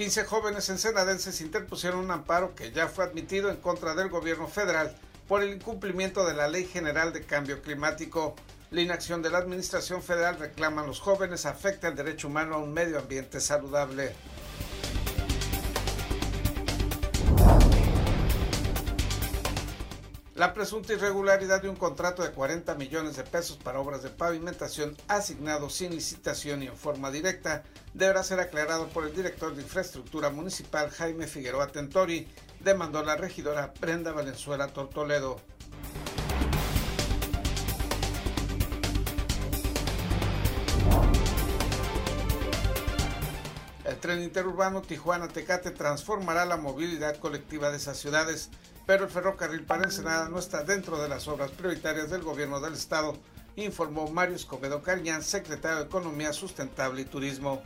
15 0.00 0.24
jóvenes 0.24 0.70
ensenadenses 0.70 1.42
interpusieron 1.42 2.00
un 2.00 2.10
amparo 2.10 2.54
que 2.54 2.72
ya 2.72 2.88
fue 2.88 3.04
admitido 3.04 3.50
en 3.50 3.58
contra 3.58 3.94
del 3.94 4.08
gobierno 4.08 4.48
federal 4.48 4.96
por 5.28 5.42
el 5.42 5.52
incumplimiento 5.52 6.26
de 6.26 6.32
la 6.32 6.48
Ley 6.48 6.64
General 6.64 7.12
de 7.12 7.26
Cambio 7.26 7.60
Climático. 7.60 8.34
La 8.70 8.80
inacción 8.80 9.20
de 9.20 9.28
la 9.28 9.36
Administración 9.36 10.02
Federal 10.02 10.38
reclaman 10.38 10.86
los 10.86 11.00
jóvenes 11.00 11.44
afecta 11.44 11.86
el 11.88 11.96
derecho 11.96 12.28
humano 12.28 12.54
a 12.54 12.58
un 12.60 12.72
medio 12.72 12.98
ambiente 12.98 13.40
saludable. 13.40 14.14
La 20.40 20.54
presunta 20.54 20.94
irregularidad 20.94 21.60
de 21.60 21.68
un 21.68 21.76
contrato 21.76 22.22
de 22.22 22.30
40 22.30 22.74
millones 22.76 23.14
de 23.14 23.24
pesos 23.24 23.58
para 23.58 23.78
obras 23.78 24.02
de 24.02 24.08
pavimentación 24.08 24.96
asignado 25.06 25.68
sin 25.68 25.90
licitación 25.94 26.62
y 26.62 26.66
en 26.66 26.78
forma 26.78 27.10
directa 27.10 27.62
deberá 27.92 28.22
ser 28.22 28.40
aclarado 28.40 28.88
por 28.88 29.04
el 29.04 29.14
director 29.14 29.54
de 29.54 29.60
Infraestructura 29.60 30.30
Municipal 30.30 30.88
Jaime 30.88 31.26
Figueroa 31.26 31.66
Tentori, 31.66 32.26
demandó 32.60 33.02
la 33.02 33.16
regidora 33.16 33.74
Brenda 33.82 34.12
Valenzuela 34.12 34.68
Tortoledo. 34.68 35.38
El 43.84 43.96
tren 43.98 44.22
interurbano 44.22 44.80
Tijuana-Tecate 44.80 45.72
transformará 45.72 46.46
la 46.46 46.56
movilidad 46.56 47.18
colectiva 47.18 47.70
de 47.70 47.76
esas 47.76 47.98
ciudades 47.98 48.48
pero 48.90 49.04
el 49.04 49.10
ferrocarril 49.10 49.62
para 49.62 49.84
Ensenada 49.84 50.28
no 50.28 50.40
está 50.40 50.64
dentro 50.64 51.00
de 51.00 51.08
las 51.08 51.28
obras 51.28 51.52
prioritarias 51.52 52.10
del 52.10 52.22
gobierno 52.22 52.60
del 52.60 52.72
estado, 52.72 53.16
informó 53.54 54.10
Mario 54.10 54.34
Escobedo 54.34 54.82
Cariñán, 54.82 55.22
secretario 55.22 55.78
de 55.78 55.84
Economía 55.84 56.32
Sustentable 56.32 57.02
y 57.02 57.04
Turismo. 57.04 57.62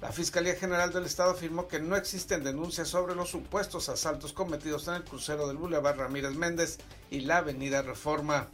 La 0.00 0.12
Fiscalía 0.12 0.54
General 0.54 0.90
del 0.90 1.04
Estado 1.04 1.32
afirmó 1.32 1.68
que 1.68 1.78
no 1.78 1.94
existen 1.94 2.42
denuncias 2.42 2.88
sobre 2.88 3.14
los 3.14 3.28
supuestos 3.28 3.90
asaltos 3.90 4.32
cometidos 4.32 4.88
en 4.88 4.94
el 4.94 5.04
crucero 5.04 5.46
del 5.46 5.58
Boulevard 5.58 5.98
Ramírez 5.98 6.36
Méndez 6.36 6.78
y 7.10 7.20
la 7.20 7.36
Avenida 7.36 7.82
Reforma. 7.82 8.48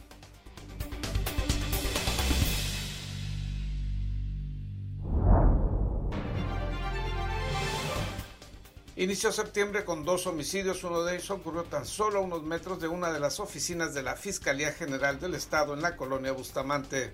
Inició 8.99 9.31
septiembre 9.31 9.85
con 9.85 10.05
dos 10.05 10.25
homicidios, 10.25 10.83
uno 10.83 11.03
de 11.03 11.17
ellos 11.17 11.29
ocurrió 11.29 11.63
tan 11.65 11.85
solo 11.85 12.17
a 12.17 12.21
unos 12.23 12.41
metros 12.41 12.81
de 12.81 12.87
una 12.87 13.11
de 13.11 13.19
las 13.19 13.39
oficinas 13.39 13.93
de 13.93 14.01
la 14.01 14.15
Fiscalía 14.15 14.73
General 14.73 15.19
del 15.19 15.35
Estado 15.35 15.75
en 15.75 15.83
la 15.83 15.95
colonia 15.95 16.31
Bustamante. 16.31 17.13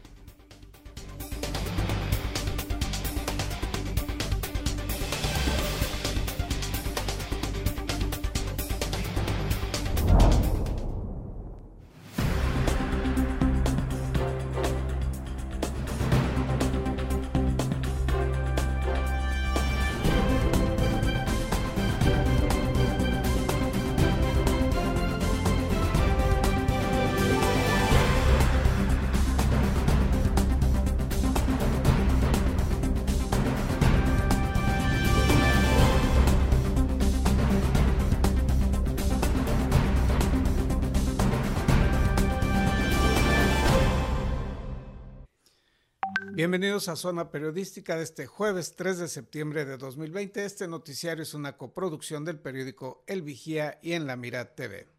Bienvenidos 46.44 46.90
a 46.90 46.98
Zona 46.98 47.32
Periodística 47.32 47.96
de 47.96 48.04
este 48.04 48.26
jueves 48.26 48.76
3 48.76 48.98
de 48.98 49.08
septiembre 49.08 49.64
de 49.64 49.78
2020. 49.78 50.44
Este 50.44 50.68
noticiario 50.68 51.24
es 51.24 51.34
una 51.34 51.56
coproducción 51.56 52.26
del 52.26 52.38
periódico 52.38 53.02
El 53.08 53.22
Vigía 53.22 53.80
y 53.82 53.94
en 53.94 54.08
La 54.08 54.18
Mira 54.18 54.54
TV. 54.54 54.90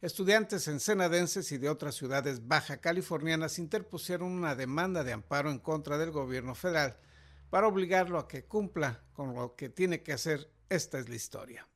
Estudiantes 0.00 0.68
ensenadenses 0.68 1.52
y 1.52 1.58
de 1.58 1.68
otras 1.68 1.96
ciudades 1.96 2.48
baja 2.48 2.78
californianas 2.78 3.58
interpusieron 3.58 4.32
una 4.32 4.54
demanda 4.54 5.04
de 5.04 5.12
amparo 5.12 5.50
en 5.50 5.58
contra 5.58 5.98
del 5.98 6.12
gobierno 6.12 6.54
federal 6.54 6.96
para 7.50 7.68
obligarlo 7.68 8.18
a 8.18 8.26
que 8.26 8.46
cumpla 8.46 9.02
con 9.12 9.34
lo 9.34 9.56
que 9.56 9.68
tiene 9.68 10.02
que 10.02 10.14
hacer. 10.14 10.50
Esta 10.70 10.98
es 10.98 11.10
la 11.10 11.14
historia. 11.14 11.68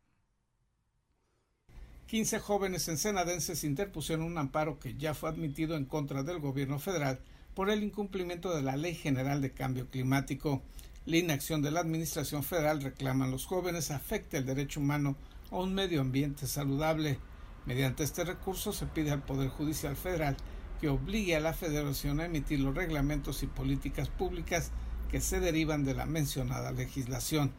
15 2.06 2.38
jóvenes 2.38 2.88
ensenadenses 2.88 3.64
interpusieron 3.64 4.24
un 4.24 4.38
amparo 4.38 4.78
que 4.78 4.94
ya 4.94 5.12
fue 5.12 5.28
admitido 5.28 5.76
en 5.76 5.84
contra 5.84 6.22
del 6.22 6.38
gobierno 6.38 6.78
federal 6.78 7.20
por 7.54 7.70
el 7.70 7.82
incumplimiento 7.82 8.54
de 8.54 8.62
la 8.62 8.76
Ley 8.76 8.94
General 8.94 9.40
de 9.40 9.52
Cambio 9.52 9.88
Climático. 9.88 10.62
La 11.06 11.18
inacción 11.18 11.62
de 11.62 11.70
la 11.70 11.80
Administración 11.80 12.42
Federal 12.42 12.82
reclaman 12.82 13.30
los 13.30 13.46
jóvenes 13.46 13.90
afecte 13.90 14.38
el 14.38 14.46
derecho 14.46 14.80
humano 14.80 15.16
a 15.50 15.56
un 15.56 15.74
medio 15.74 16.00
ambiente 16.00 16.46
saludable. 16.46 17.18
Mediante 17.66 18.02
este 18.02 18.24
recurso 18.24 18.72
se 18.72 18.86
pide 18.86 19.10
al 19.10 19.22
Poder 19.22 19.48
Judicial 19.48 19.96
Federal 19.96 20.36
que 20.80 20.88
obligue 20.88 21.36
a 21.36 21.40
la 21.40 21.52
Federación 21.52 22.20
a 22.20 22.26
emitir 22.26 22.60
los 22.60 22.74
reglamentos 22.74 23.42
y 23.42 23.46
políticas 23.46 24.08
públicas 24.08 24.72
que 25.10 25.20
se 25.20 25.38
derivan 25.38 25.84
de 25.84 25.94
la 25.94 26.06
mencionada 26.06 26.72
legislación. 26.72 27.52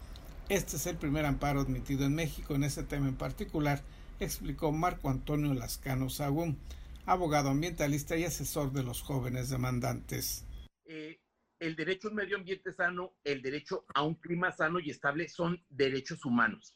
Este 0.49 0.75
es 0.75 0.85
el 0.85 0.97
primer 0.97 1.25
amparo 1.25 1.61
admitido 1.61 2.05
en 2.05 2.15
México 2.15 2.53
en 2.53 2.63
ese 2.63 2.83
tema 2.83 3.07
en 3.07 3.15
particular, 3.15 3.81
explicó 4.19 4.71
Marco 4.71 5.09
Antonio 5.09 5.53
Lascano 5.53 6.09
Sagún 6.09 6.57
abogado 7.05 7.49
ambientalista 7.49 8.17
y 8.17 8.23
asesor 8.23 8.71
de 8.71 8.83
los 8.83 9.01
jóvenes 9.01 9.49
demandantes. 9.49 10.45
Eh, 10.85 11.19
el 11.59 11.75
derecho 11.75 12.07
a 12.07 12.11
un 12.11 12.17
medio 12.17 12.37
ambiente 12.37 12.73
sano, 12.73 13.15
el 13.23 13.41
derecho 13.41 13.85
a 13.93 14.03
un 14.03 14.15
clima 14.15 14.51
sano 14.51 14.79
y 14.79 14.89
estable 14.89 15.29
son 15.29 15.63
derechos 15.69 16.25
humanos. 16.25 16.75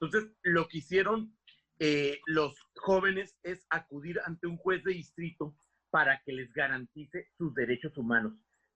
Entonces, 0.00 0.30
lo 0.42 0.68
que 0.68 0.78
hicieron 0.78 1.36
eh, 1.78 2.20
los 2.26 2.54
jóvenes 2.76 3.36
es 3.42 3.66
acudir 3.70 4.20
ante 4.24 4.46
un 4.46 4.56
juez 4.56 4.84
de 4.84 4.92
distrito 4.92 5.56
para 5.90 6.22
que 6.24 6.32
les 6.32 6.52
garantice 6.52 7.28
sus 7.36 7.54
derechos 7.54 7.96
humanos, 7.98 8.34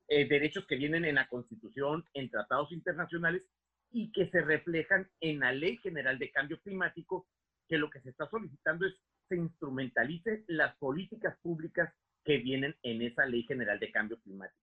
eh, 0.08 0.28
derechos 0.28 0.66
que 0.66 0.76
vienen 0.76 1.04
en 1.04 1.16
la 1.16 1.28
Constitución, 1.28 2.04
en 2.14 2.30
tratados 2.30 2.72
internacionales 2.72 3.42
y 3.91 4.12
que 4.12 4.28
se 4.30 4.41
reflejan 4.42 5.08
en 5.20 5.41
la 5.41 5.52
Ley 5.52 5.78
General 5.78 6.19
de 6.19 6.30
Cambio 6.30 6.60
Climático, 6.60 7.28
que 7.69 7.78
lo 7.78 7.91
que 7.91 8.00
se 8.00 8.10
está 8.10 8.28
solicitando 8.28 8.86
es 8.86 8.94
se 9.28 9.37
instrumentalice 9.37 10.44
las 10.48 10.76
políticas 10.76 11.37
públicas 11.42 11.92
que 12.25 12.38
vienen 12.38 12.75
en 12.82 13.03
esa 13.03 13.26
Ley 13.26 13.44
General 13.44 13.78
de 13.78 13.91
Cambio 13.91 14.19
Climático. 14.20 14.59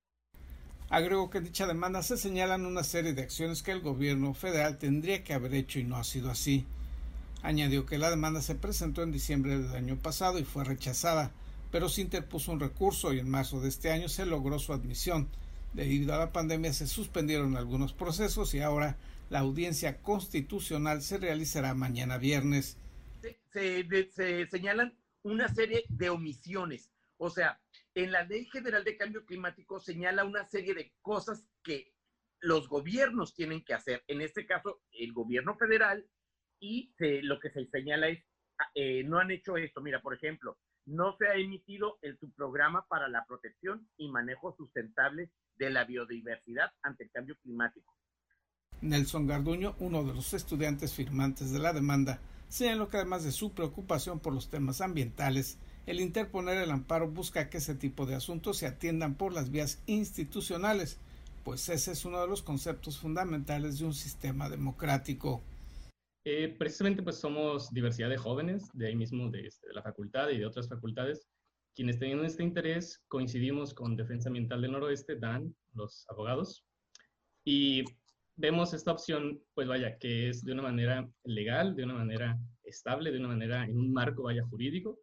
Agregó 0.90 1.30
que 1.30 1.42
dicha 1.42 1.66
demanda 1.66 2.04
se 2.04 2.18
señalan 2.18 2.66
una 2.66 2.84
serie 2.84 3.14
de 3.14 3.24
acciones 3.24 3.64
que 3.64 3.72
el 3.72 3.82
gobierno 3.82 4.34
federal 4.34 4.78
tendría 4.78 5.24
que 5.24 5.34
haber 5.34 5.54
hecho 5.56 5.80
y 5.80 5.84
no 5.84 5.96
ha 5.96 6.04
sido 6.04 6.30
así. 6.30 6.66
Añadió 7.42 7.86
que 7.86 7.98
la 7.98 8.10
demanda 8.10 8.42
se 8.42 8.56
presentó 8.56 9.02
en 9.02 9.12
diciembre 9.12 9.58
del 9.58 9.76
año 9.76 9.98
pasado 9.98 10.40
y 10.40 10.44
fue 10.44 10.64
rechazada, 10.64 11.32
pero 11.72 11.90
se 11.90 12.02
interpuso 12.02 12.52
un 12.52 12.60
recurso 12.60 13.14
y 13.14 13.20
en 13.20 13.30
marzo 13.30 13.60
de 13.60 13.70
este 13.70 13.92
año 13.92 14.08
se 14.08 14.26
logró 14.26 14.60
su 14.60 14.74
admisión. 14.74 15.30
Debido 15.74 16.14
a 16.14 16.20
la 16.20 16.32
pandemia 16.32 16.72
se 16.74 16.86
suspendieron 16.86 17.58
algunos 17.58 17.94
procesos 17.94 18.54
y 18.54 18.60
ahora 18.60 18.98
la 19.30 19.40
audiencia 19.40 19.98
constitucional 19.98 21.02
se 21.02 21.18
realizará 21.18 21.74
mañana 21.74 22.18
viernes 22.18 22.78
se, 23.52 24.48
señalan 24.48 24.98
una 25.24 25.48
serie 25.48 25.86
de 25.90 26.10
omisiones. 26.10 26.92
O 27.18 27.30
sea, 27.30 27.60
en 27.96 28.12
la 28.12 28.24
Ley 28.24 28.46
General 28.46 28.84
de 28.84 28.98
Cambio 28.98 29.26
Climático 29.26 29.80
señala 29.80 30.26
una 30.26 30.46
serie 30.50 30.74
de 30.74 30.94
cosas 31.02 31.46
que 31.64 31.94
los 32.40 32.68
gobiernos 32.68 33.34
tienen 33.34 33.64
que 33.64 33.74
hacer. 33.74 34.04
En 34.08 34.22
este 34.22 34.46
caso, 34.46 34.82
el 34.92 35.14
gobierno 35.14 35.56
federal 35.56 36.06
y 36.60 36.94
lo 37.24 37.40
que 37.40 37.50
se 37.52 37.66
señala 37.68 38.10
es, 38.10 38.24
ah, 38.60 38.70
eh, 38.76 39.04
no 39.04 39.20
han 39.20 39.32
hecho 39.32 39.58
esto. 39.58 39.82
Mira, 39.82 40.02
por 40.02 40.14
ejemplo, 40.14 40.58
no 40.86 41.16
se 41.18 41.28
ha 41.28 41.36
emitido 41.36 42.00
el 42.02 42.18
subprograma 42.20 42.86
para 42.88 43.08
la 43.08 43.26
protección 43.26 43.88
y 43.98 44.10
manejo 44.10 44.54
sustentable 44.56 45.32
de 45.56 45.70
la 45.70 45.86
biodiversidad 45.86 46.72
ante 46.82 47.06
el 47.06 47.12
cambio 47.12 47.38
climático. 47.42 47.94
Nelson 48.82 49.28
Garduño, 49.28 49.76
uno 49.80 50.04
de 50.04 50.14
los 50.14 50.34
estudiantes 50.34 50.94
firmantes 50.94 51.52
de 51.52 51.60
la 51.60 51.72
demanda, 51.72 52.20
lo 52.62 52.88
que 52.88 52.98
además 52.98 53.24
de 53.24 53.32
su 53.32 53.52
preocupación 53.52 54.20
por 54.20 54.34
los 54.34 54.50
temas 54.50 54.82
ambientales, 54.82 55.58
el 55.88 56.00
interponer 56.00 56.58
el 56.58 56.72
amparo 56.72 57.10
busca 57.10 57.50
que 57.50 57.58
ese 57.58 57.76
tipo 57.76 58.06
de 58.06 58.16
asuntos 58.16 58.58
se 58.58 58.68
atiendan 58.68 59.16
por 59.16 59.34
las 59.34 59.50
vías 59.50 59.82
institucionales, 59.88 60.98
pues 61.44 61.68
ese 61.70 61.92
es 61.92 62.06
uno 62.06 62.22
de 62.22 62.28
los 62.28 62.42
conceptos 62.42 63.00
fundamentales 63.00 63.80
de 63.80 63.86
un 63.86 63.94
sistema 63.94 64.50
democrático. 64.50 65.42
Eh, 66.26 66.56
precisamente 66.58 67.04
pues 67.04 67.18
somos 67.18 67.74
diversidad 67.74 68.10
de 68.10 68.18
jóvenes, 68.18 68.70
de 68.74 68.88
ahí 68.88 68.96
mismo 68.96 69.30
de, 69.30 69.48
este, 69.48 69.68
de, 69.68 69.74
la 69.74 69.82
facultad 69.82 70.30
y 70.30 70.38
de 70.38 70.46
otras 70.46 70.70
facultades, 70.70 71.28
quienes 71.76 72.00
teniendo 72.00 72.24
este 72.24 72.44
interés 72.44 73.02
coincidimos 73.08 73.74
con 73.74 73.98
Defensa 73.98 74.30
Ambiental 74.30 74.62
del 74.62 74.72
Noroeste, 74.72 75.16
DAN, 75.16 75.54
los 75.74 76.06
abogados. 76.08 76.64
Y 77.44 77.84
vemos 78.36 78.74
esta 78.74 78.92
opción, 78.92 79.42
pues 79.54 79.68
vaya, 79.68 79.98
que 79.98 80.30
es 80.30 80.44
de 80.44 80.54
una 80.54 80.64
manera 80.64 81.10
legal, 81.24 81.76
de 81.76 81.84
una 81.84 81.94
manera 81.94 82.40
estable, 82.64 83.12
de 83.12 83.20
una 83.20 83.30
manera 83.30 83.66
en 83.66 83.78
un 83.78 83.94
marco, 83.94 84.24
vaya, 84.24 84.44
jurídico. 84.50 85.00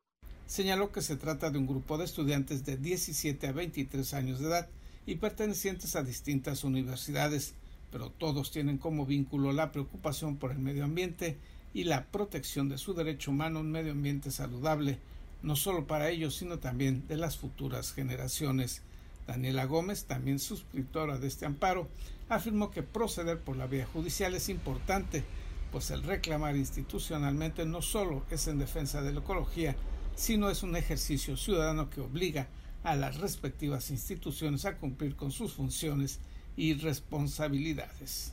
Señaló 0.46 0.90
que 0.90 1.02
se 1.02 1.16
trata 1.16 1.50
de 1.50 1.58
un 1.58 1.66
grupo 1.66 1.96
de 1.96 2.04
estudiantes 2.04 2.64
de 2.64 2.76
17 2.76 3.46
a 3.46 3.52
23 3.52 4.14
años 4.14 4.40
de 4.40 4.46
edad 4.46 4.68
y 5.06 5.16
pertenecientes 5.16 5.94
a 5.94 6.02
distintas 6.02 6.64
universidades, 6.64 7.54
pero 7.92 8.10
todos 8.10 8.50
tienen 8.50 8.78
como 8.78 9.06
vínculo 9.06 9.52
la 9.52 9.70
preocupación 9.70 10.36
por 10.36 10.50
el 10.50 10.58
medio 10.58 10.84
ambiente 10.84 11.36
y 11.72 11.84
la 11.84 12.06
protección 12.06 12.68
de 12.68 12.78
su 12.78 12.94
derecho 12.94 13.30
humano 13.30 13.58
a 13.58 13.62
un 13.62 13.70
medio 13.70 13.92
ambiente 13.92 14.30
saludable, 14.30 14.98
no 15.42 15.54
solo 15.56 15.86
para 15.86 16.10
ellos, 16.10 16.34
sino 16.36 16.58
también 16.58 17.06
de 17.06 17.16
las 17.16 17.36
futuras 17.36 17.92
generaciones. 17.92 18.82
Daniela 19.26 19.66
Gómez, 19.66 20.04
también 20.06 20.40
suscriptora 20.40 21.18
de 21.18 21.28
este 21.28 21.46
amparo, 21.46 21.88
afirmó 22.30 22.70
que 22.70 22.82
proceder 22.82 23.40
por 23.40 23.56
la 23.56 23.66
vía 23.66 23.86
judicial 23.86 24.34
es 24.34 24.48
importante, 24.48 25.24
pues 25.72 25.90
el 25.90 26.02
reclamar 26.02 26.56
institucionalmente 26.56 27.66
no 27.66 27.82
solo 27.82 28.24
es 28.30 28.46
en 28.46 28.58
defensa 28.58 29.02
de 29.02 29.12
la 29.12 29.20
ecología, 29.20 29.76
sino 30.14 30.48
es 30.48 30.62
un 30.62 30.76
ejercicio 30.76 31.36
ciudadano 31.36 31.90
que 31.90 32.00
obliga 32.00 32.48
a 32.84 32.94
las 32.94 33.18
respectivas 33.18 33.90
instituciones 33.90 34.64
a 34.64 34.78
cumplir 34.78 35.16
con 35.16 35.32
sus 35.32 35.52
funciones 35.52 36.20
y 36.56 36.74
responsabilidades. 36.74 38.32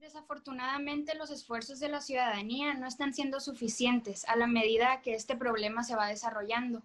Desafortunadamente, 0.00 1.16
los 1.16 1.30
esfuerzos 1.30 1.80
de 1.80 1.88
la 1.88 2.00
ciudadanía 2.00 2.74
no 2.74 2.86
están 2.86 3.12
siendo 3.12 3.40
suficientes 3.40 4.24
a 4.28 4.36
la 4.36 4.46
medida 4.46 5.00
que 5.02 5.14
este 5.14 5.36
problema 5.36 5.82
se 5.82 5.96
va 5.96 6.06
desarrollando 6.06 6.82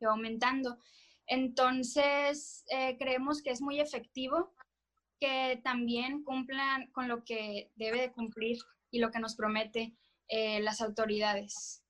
y 0.00 0.06
aumentando. 0.06 0.78
Entonces, 1.26 2.64
eh, 2.70 2.96
creemos 2.98 3.42
que 3.42 3.50
es 3.50 3.60
muy 3.60 3.80
efectivo 3.80 4.52
que 5.20 5.60
también 5.64 6.22
cumplan 6.24 6.90
con 6.92 7.08
lo 7.08 7.24
que 7.24 7.70
debe 7.76 8.00
de 8.00 8.12
cumplir 8.12 8.58
y 8.90 8.98
lo 9.00 9.10
que 9.10 9.20
nos 9.20 9.34
promete 9.34 9.94
eh, 10.28 10.60
las 10.60 10.80
autoridades. 10.80 11.82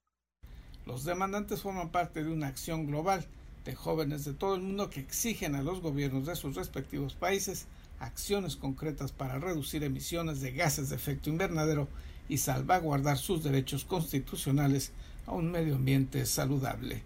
Los 0.86 1.04
demandantes 1.04 1.62
forman 1.62 1.90
parte 1.90 2.24
de 2.24 2.30
una 2.30 2.46
acción 2.46 2.86
global 2.86 3.26
de 3.64 3.74
jóvenes 3.74 4.24
de 4.24 4.32
todo 4.32 4.54
el 4.54 4.62
mundo 4.62 4.88
que 4.88 5.00
exigen 5.00 5.54
a 5.54 5.62
los 5.62 5.80
gobiernos 5.80 6.26
de 6.26 6.36
sus 6.36 6.56
respectivos 6.56 7.14
países 7.14 7.66
acciones 8.00 8.56
concretas 8.56 9.12
para 9.12 9.38
reducir 9.38 9.82
emisiones 9.84 10.40
de 10.40 10.52
gases 10.52 10.88
de 10.88 10.96
efecto 10.96 11.30
invernadero 11.30 11.88
y 12.28 12.38
salvaguardar 12.38 13.18
sus 13.18 13.42
derechos 13.42 13.84
constitucionales 13.84 14.92
a 15.26 15.32
un 15.32 15.50
medio 15.50 15.76
ambiente 15.76 16.24
saludable, 16.26 17.02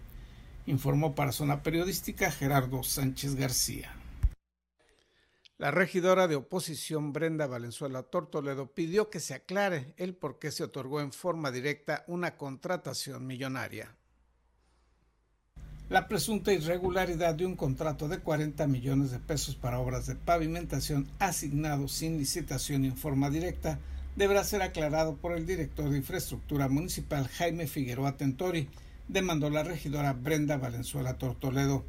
informó 0.65 1.15
para 1.15 1.31
Zona 1.31 1.63
Periodística 1.63 2.31
Gerardo 2.31 2.83
Sánchez 2.83 3.35
García. 3.35 3.91
La 5.63 5.71
regidora 5.71 6.27
de 6.27 6.35
oposición 6.35 7.13
Brenda 7.13 7.47
Valenzuela 7.47 8.03
Tortoledo 8.03 8.73
pidió 8.73 9.09
que 9.09 9.21
se 9.21 9.33
aclare 9.33 9.93
el 9.95 10.13
por 10.13 10.37
qué 10.37 10.51
se 10.51 10.65
otorgó 10.65 10.99
en 10.99 11.13
forma 11.13 11.51
directa 11.51 12.03
una 12.07 12.35
contratación 12.35 13.25
millonaria. 13.25 13.95
La 15.89 16.09
presunta 16.09 16.51
irregularidad 16.51 17.35
de 17.35 17.45
un 17.45 17.55
contrato 17.55 18.09
de 18.09 18.19
40 18.19 18.67
millones 18.67 19.11
de 19.11 19.19
pesos 19.19 19.55
para 19.55 19.79
obras 19.79 20.05
de 20.05 20.15
pavimentación 20.15 21.07
asignado 21.19 21.87
sin 21.87 22.17
licitación 22.17 22.83
y 22.83 22.87
en 22.89 22.97
forma 22.97 23.29
directa 23.29 23.79
deberá 24.17 24.43
ser 24.43 24.63
aclarado 24.63 25.15
por 25.15 25.31
el 25.31 25.45
director 25.45 25.89
de 25.89 25.99
infraestructura 25.99 26.67
municipal 26.67 27.29
Jaime 27.29 27.67
Figueroa 27.67 28.17
Tentori, 28.17 28.67
demandó 29.07 29.49
la 29.49 29.63
regidora 29.63 30.11
Brenda 30.11 30.57
Valenzuela 30.57 31.17
Tortoledo. 31.17 31.85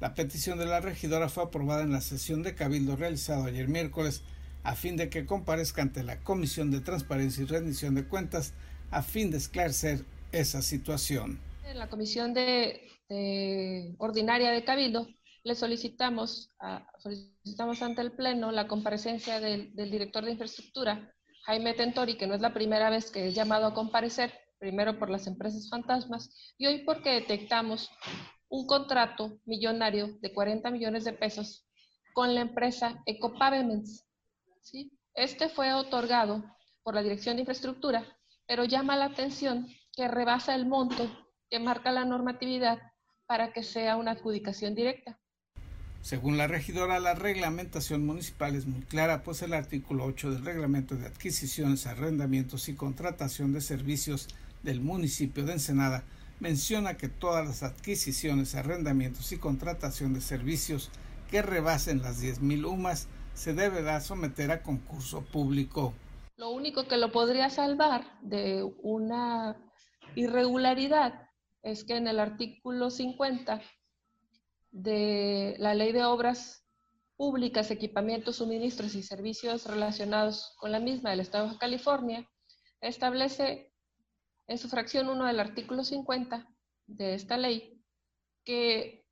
La 0.00 0.14
petición 0.14 0.58
de 0.58 0.64
la 0.64 0.80
regidora 0.80 1.28
fue 1.28 1.44
aprobada 1.44 1.82
en 1.82 1.92
la 1.92 2.00
sesión 2.00 2.42
de 2.42 2.54
cabildo 2.54 2.96
realizado 2.96 3.44
ayer 3.44 3.68
miércoles 3.68 4.22
a 4.62 4.74
fin 4.74 4.96
de 4.96 5.10
que 5.10 5.26
comparezca 5.26 5.82
ante 5.82 6.02
la 6.02 6.20
Comisión 6.20 6.70
de 6.70 6.80
Transparencia 6.80 7.42
y 7.42 7.46
Rendición 7.46 7.94
de 7.94 8.08
Cuentas 8.08 8.54
a 8.90 9.02
fin 9.02 9.30
de 9.30 9.36
esclarecer 9.36 10.06
esa 10.32 10.62
situación. 10.62 11.38
En 11.66 11.78
la 11.78 11.90
Comisión 11.90 12.32
de, 12.32 12.80
Ordinaria 13.98 14.50
de 14.52 14.64
Cabildo 14.64 15.06
le 15.44 15.54
solicitamos, 15.54 16.50
solicitamos 16.98 17.82
ante 17.82 18.00
el 18.00 18.12
Pleno 18.12 18.52
la 18.52 18.68
comparecencia 18.68 19.38
del, 19.38 19.74
del 19.74 19.90
director 19.90 20.24
de 20.24 20.30
infraestructura, 20.30 21.12
Jaime 21.44 21.74
Tentori, 21.74 22.16
que 22.16 22.26
no 22.26 22.34
es 22.34 22.40
la 22.40 22.54
primera 22.54 22.88
vez 22.88 23.10
que 23.10 23.28
es 23.28 23.34
llamado 23.34 23.66
a 23.66 23.74
comparecer, 23.74 24.32
primero 24.58 24.98
por 24.98 25.10
las 25.10 25.26
empresas 25.26 25.68
fantasmas 25.68 26.30
y 26.56 26.66
hoy 26.66 26.84
porque 26.84 27.10
detectamos 27.10 27.90
un 28.50 28.66
contrato 28.66 29.38
millonario 29.46 30.18
de 30.20 30.34
40 30.34 30.70
millones 30.70 31.04
de 31.04 31.12
pesos 31.12 31.64
con 32.12 32.34
la 32.34 32.42
empresa 32.42 33.00
Ecopavements. 33.06 34.04
¿sí? 34.60 34.92
Este 35.14 35.48
fue 35.48 35.72
otorgado 35.72 36.44
por 36.82 36.94
la 36.94 37.02
Dirección 37.02 37.36
de 37.36 37.42
Infraestructura, 37.42 38.04
pero 38.46 38.64
llama 38.64 38.96
la 38.96 39.06
atención 39.06 39.68
que 39.94 40.08
rebasa 40.08 40.54
el 40.54 40.66
monto 40.66 41.08
que 41.48 41.60
marca 41.60 41.92
la 41.92 42.04
normatividad 42.04 42.78
para 43.26 43.52
que 43.52 43.62
sea 43.62 43.96
una 43.96 44.12
adjudicación 44.12 44.74
directa. 44.74 45.18
Según 46.02 46.36
la 46.36 46.46
regidora, 46.46 46.98
la 46.98 47.14
reglamentación 47.14 48.04
municipal 48.04 48.56
es 48.56 48.66
muy 48.66 48.80
clara, 48.80 49.22
pues 49.22 49.42
el 49.42 49.52
artículo 49.52 50.04
8 50.04 50.32
del 50.32 50.44
reglamento 50.44 50.96
de 50.96 51.06
adquisiciones, 51.06 51.86
arrendamientos 51.86 52.68
y 52.68 52.74
contratación 52.74 53.52
de 53.52 53.60
servicios 53.60 54.26
del 54.62 54.80
municipio 54.80 55.44
de 55.44 55.52
Ensenada 55.52 56.04
menciona 56.40 56.96
que 56.96 57.08
todas 57.08 57.46
las 57.46 57.62
adquisiciones, 57.62 58.54
arrendamientos 58.54 59.30
y 59.32 59.38
contratación 59.38 60.14
de 60.14 60.20
servicios 60.20 60.90
que 61.30 61.42
rebasen 61.42 62.02
las 62.02 62.22
10.000 62.22 62.66
UMAS 62.66 63.08
se 63.34 63.54
deberá 63.54 64.00
someter 64.00 64.50
a 64.50 64.62
concurso 64.62 65.22
público. 65.22 65.94
Lo 66.36 66.50
único 66.50 66.88
que 66.88 66.96
lo 66.96 67.12
podría 67.12 67.50
salvar 67.50 68.18
de 68.22 68.64
una 68.82 69.56
irregularidad 70.16 71.28
es 71.62 71.84
que 71.84 71.96
en 71.96 72.08
el 72.08 72.18
artículo 72.18 72.90
50 72.90 73.60
de 74.70 75.56
la 75.58 75.74
Ley 75.74 75.92
de 75.92 76.04
Obras 76.04 76.64
Públicas, 77.16 77.70
Equipamientos, 77.70 78.36
Suministros 78.36 78.94
y 78.94 79.02
Servicios 79.02 79.66
relacionados 79.66 80.54
con 80.58 80.72
la 80.72 80.80
misma 80.80 81.10
del 81.10 81.20
Estado 81.20 81.50
de 81.50 81.58
California, 81.58 82.26
establece 82.80 83.69
en 84.50 84.58
su 84.58 84.68
fracción 84.68 85.08
1 85.08 85.26
del 85.26 85.38
artículo 85.38 85.84
50 85.84 86.44
de 86.88 87.14
esta 87.14 87.36
ley 87.36 87.80
que 88.44 89.06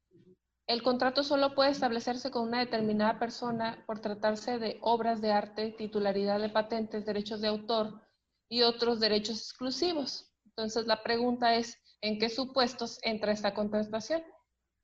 el 0.67 0.83
contrato 0.83 1.23
solo 1.23 1.55
puede 1.55 1.71
establecerse 1.71 2.33
con 2.33 2.49
una 2.49 2.59
determinada 2.59 3.21
persona 3.21 3.85
por 3.87 4.01
tratarse 4.01 4.59
de 4.59 4.79
obras 4.81 5.21
de 5.21 5.31
arte, 5.31 5.77
titularidad 5.79 6.41
de 6.41 6.49
patentes, 6.49 7.07
derechos 7.07 7.41
de 7.41 7.47
autor 7.47 8.03
y 8.49 8.63
otros 8.63 8.99
derechos 8.99 9.39
exclusivos. 9.39 10.29
Entonces 10.45 10.89
la 10.89 11.05
pregunta 11.05 11.55
es, 11.55 11.79
¿en 12.01 12.19
qué 12.19 12.31
supuestos 12.31 12.99
entra 13.03 13.31
esta 13.31 13.55
contestación? 13.55 14.25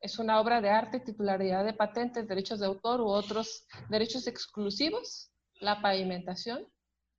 ¿Es 0.00 0.20
una 0.20 0.40
obra 0.40 0.60
de 0.60 0.70
arte, 0.70 1.00
titularidad 1.00 1.64
de 1.64 1.72
patentes, 1.72 2.28
derechos 2.28 2.60
de 2.60 2.66
autor 2.66 3.00
u 3.00 3.08
otros 3.08 3.66
derechos 3.88 4.28
exclusivos? 4.28 5.32
¿La 5.56 5.82
pavimentación? 5.82 6.64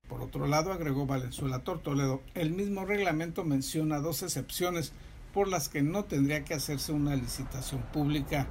Por 0.08 0.22
otro 0.22 0.46
lado, 0.46 0.72
agregó 0.72 1.08
Valenzuela 1.08 1.64
Tortoledo, 1.64 2.22
el 2.36 2.52
mismo 2.52 2.86
reglamento 2.86 3.44
menciona 3.44 4.00
dos 4.00 4.22
excepciones 4.22 4.94
por 5.34 5.48
las 5.48 5.68
que 5.68 5.82
no 5.82 6.06
tendría 6.06 6.46
que 6.46 6.54
hacerse 6.54 6.92
una 6.92 7.16
licitación 7.16 7.82
pública. 7.92 8.48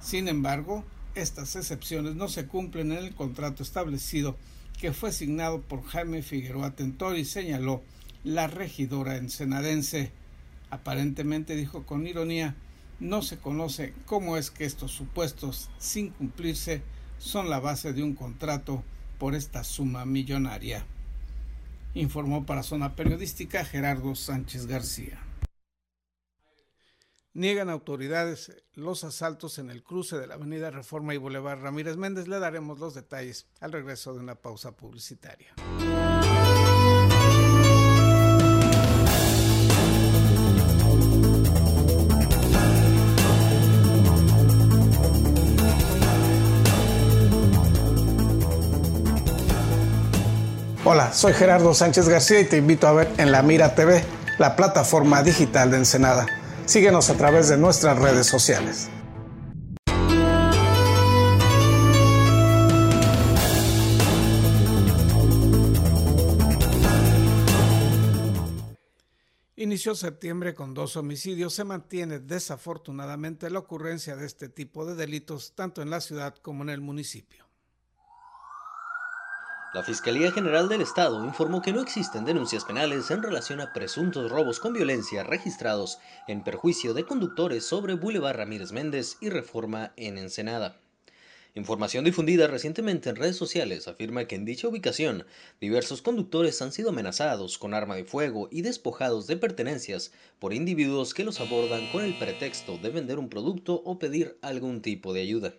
Sin 0.00 0.26
embargo, 0.26 0.84
estas 1.14 1.54
excepciones 1.54 2.16
no 2.16 2.28
se 2.28 2.46
cumplen 2.46 2.90
en 2.90 2.98
el 2.98 3.14
contrato 3.14 3.62
establecido 3.62 4.36
que 4.80 4.92
fue 4.92 5.10
asignado 5.10 5.62
por 5.62 5.84
Jaime 5.84 6.22
Figueroa 6.22 6.72
Tentori, 6.72 7.24
señaló 7.24 7.82
la 8.24 8.48
regidora 8.48 9.16
ensenadense. 9.16 10.10
Aparentemente 10.70 11.54
dijo 11.54 11.86
con 11.86 12.08
ironía, 12.08 12.56
no 12.98 13.22
se 13.22 13.38
conoce 13.38 13.94
cómo 14.06 14.36
es 14.36 14.50
que 14.50 14.64
estos 14.64 14.90
supuestos, 14.90 15.70
sin 15.78 16.10
cumplirse, 16.10 16.82
son 17.18 17.48
la 17.48 17.60
base 17.60 17.92
de 17.92 18.02
un 18.02 18.14
contrato 18.14 18.82
por 19.18 19.36
esta 19.36 19.62
suma 19.64 20.04
millonaria 20.04 20.84
informó 21.96 22.44
para 22.44 22.62
Zona 22.62 22.94
Periodística 22.94 23.64
Gerardo 23.64 24.14
Sánchez 24.14 24.66
García. 24.66 25.18
Niegan 27.32 27.68
autoridades 27.68 28.52
los 28.74 29.04
asaltos 29.04 29.58
en 29.58 29.70
el 29.70 29.82
cruce 29.82 30.18
de 30.18 30.26
la 30.26 30.34
Avenida 30.34 30.70
Reforma 30.70 31.14
y 31.14 31.18
Boulevard 31.18 31.60
Ramírez 31.60 31.96
Méndez. 31.96 32.28
Le 32.28 32.38
daremos 32.38 32.78
los 32.78 32.94
detalles 32.94 33.46
al 33.60 33.72
regreso 33.72 34.14
de 34.14 34.20
una 34.20 34.36
pausa 34.36 34.76
publicitaria. 34.76 35.54
Hola, 50.88 51.12
soy 51.12 51.32
Gerardo 51.32 51.74
Sánchez 51.74 52.08
García 52.08 52.38
y 52.38 52.44
te 52.44 52.58
invito 52.58 52.86
a 52.86 52.92
ver 52.92 53.12
en 53.18 53.32
La 53.32 53.42
Mira 53.42 53.74
TV, 53.74 54.04
la 54.38 54.54
plataforma 54.54 55.20
digital 55.24 55.72
de 55.72 55.78
Ensenada. 55.78 56.26
Síguenos 56.64 57.10
a 57.10 57.16
través 57.16 57.48
de 57.48 57.56
nuestras 57.56 57.98
redes 57.98 58.28
sociales. 58.28 58.88
Inició 69.56 69.96
septiembre 69.96 70.54
con 70.54 70.72
dos 70.72 70.96
homicidios. 70.96 71.52
Se 71.52 71.64
mantiene 71.64 72.20
desafortunadamente 72.20 73.50
la 73.50 73.58
ocurrencia 73.58 74.14
de 74.14 74.26
este 74.26 74.48
tipo 74.48 74.86
de 74.86 74.94
delitos 74.94 75.52
tanto 75.56 75.82
en 75.82 75.90
la 75.90 76.00
ciudad 76.00 76.36
como 76.40 76.62
en 76.62 76.68
el 76.68 76.80
municipio. 76.80 77.45
La 79.76 79.82
Fiscalía 79.82 80.32
General 80.32 80.70
del 80.70 80.80
Estado 80.80 81.22
informó 81.22 81.60
que 81.60 81.70
no 81.70 81.82
existen 81.82 82.24
denuncias 82.24 82.64
penales 82.64 83.10
en 83.10 83.22
relación 83.22 83.60
a 83.60 83.74
presuntos 83.74 84.30
robos 84.30 84.58
con 84.58 84.72
violencia 84.72 85.22
registrados 85.22 85.98
en 86.26 86.42
perjuicio 86.42 86.94
de 86.94 87.04
conductores 87.04 87.66
sobre 87.66 87.92
Boulevard 87.92 88.38
Ramírez 88.38 88.72
Méndez 88.72 89.18
y 89.20 89.28
Reforma 89.28 89.92
en 89.96 90.16
Ensenada. 90.16 90.80
Información 91.54 92.06
difundida 92.06 92.46
recientemente 92.46 93.10
en 93.10 93.16
redes 93.16 93.36
sociales 93.36 93.86
afirma 93.86 94.24
que 94.24 94.36
en 94.36 94.46
dicha 94.46 94.66
ubicación 94.66 95.26
diversos 95.60 96.00
conductores 96.00 96.62
han 96.62 96.72
sido 96.72 96.88
amenazados 96.88 97.58
con 97.58 97.74
arma 97.74 97.96
de 97.96 98.06
fuego 98.06 98.48
y 98.50 98.62
despojados 98.62 99.26
de 99.26 99.36
pertenencias 99.36 100.10
por 100.38 100.54
individuos 100.54 101.12
que 101.12 101.24
los 101.24 101.38
abordan 101.38 101.86
con 101.92 102.02
el 102.02 102.16
pretexto 102.16 102.78
de 102.78 102.88
vender 102.88 103.18
un 103.18 103.28
producto 103.28 103.82
o 103.84 103.98
pedir 103.98 104.38
algún 104.40 104.80
tipo 104.80 105.12
de 105.12 105.20
ayuda. 105.20 105.52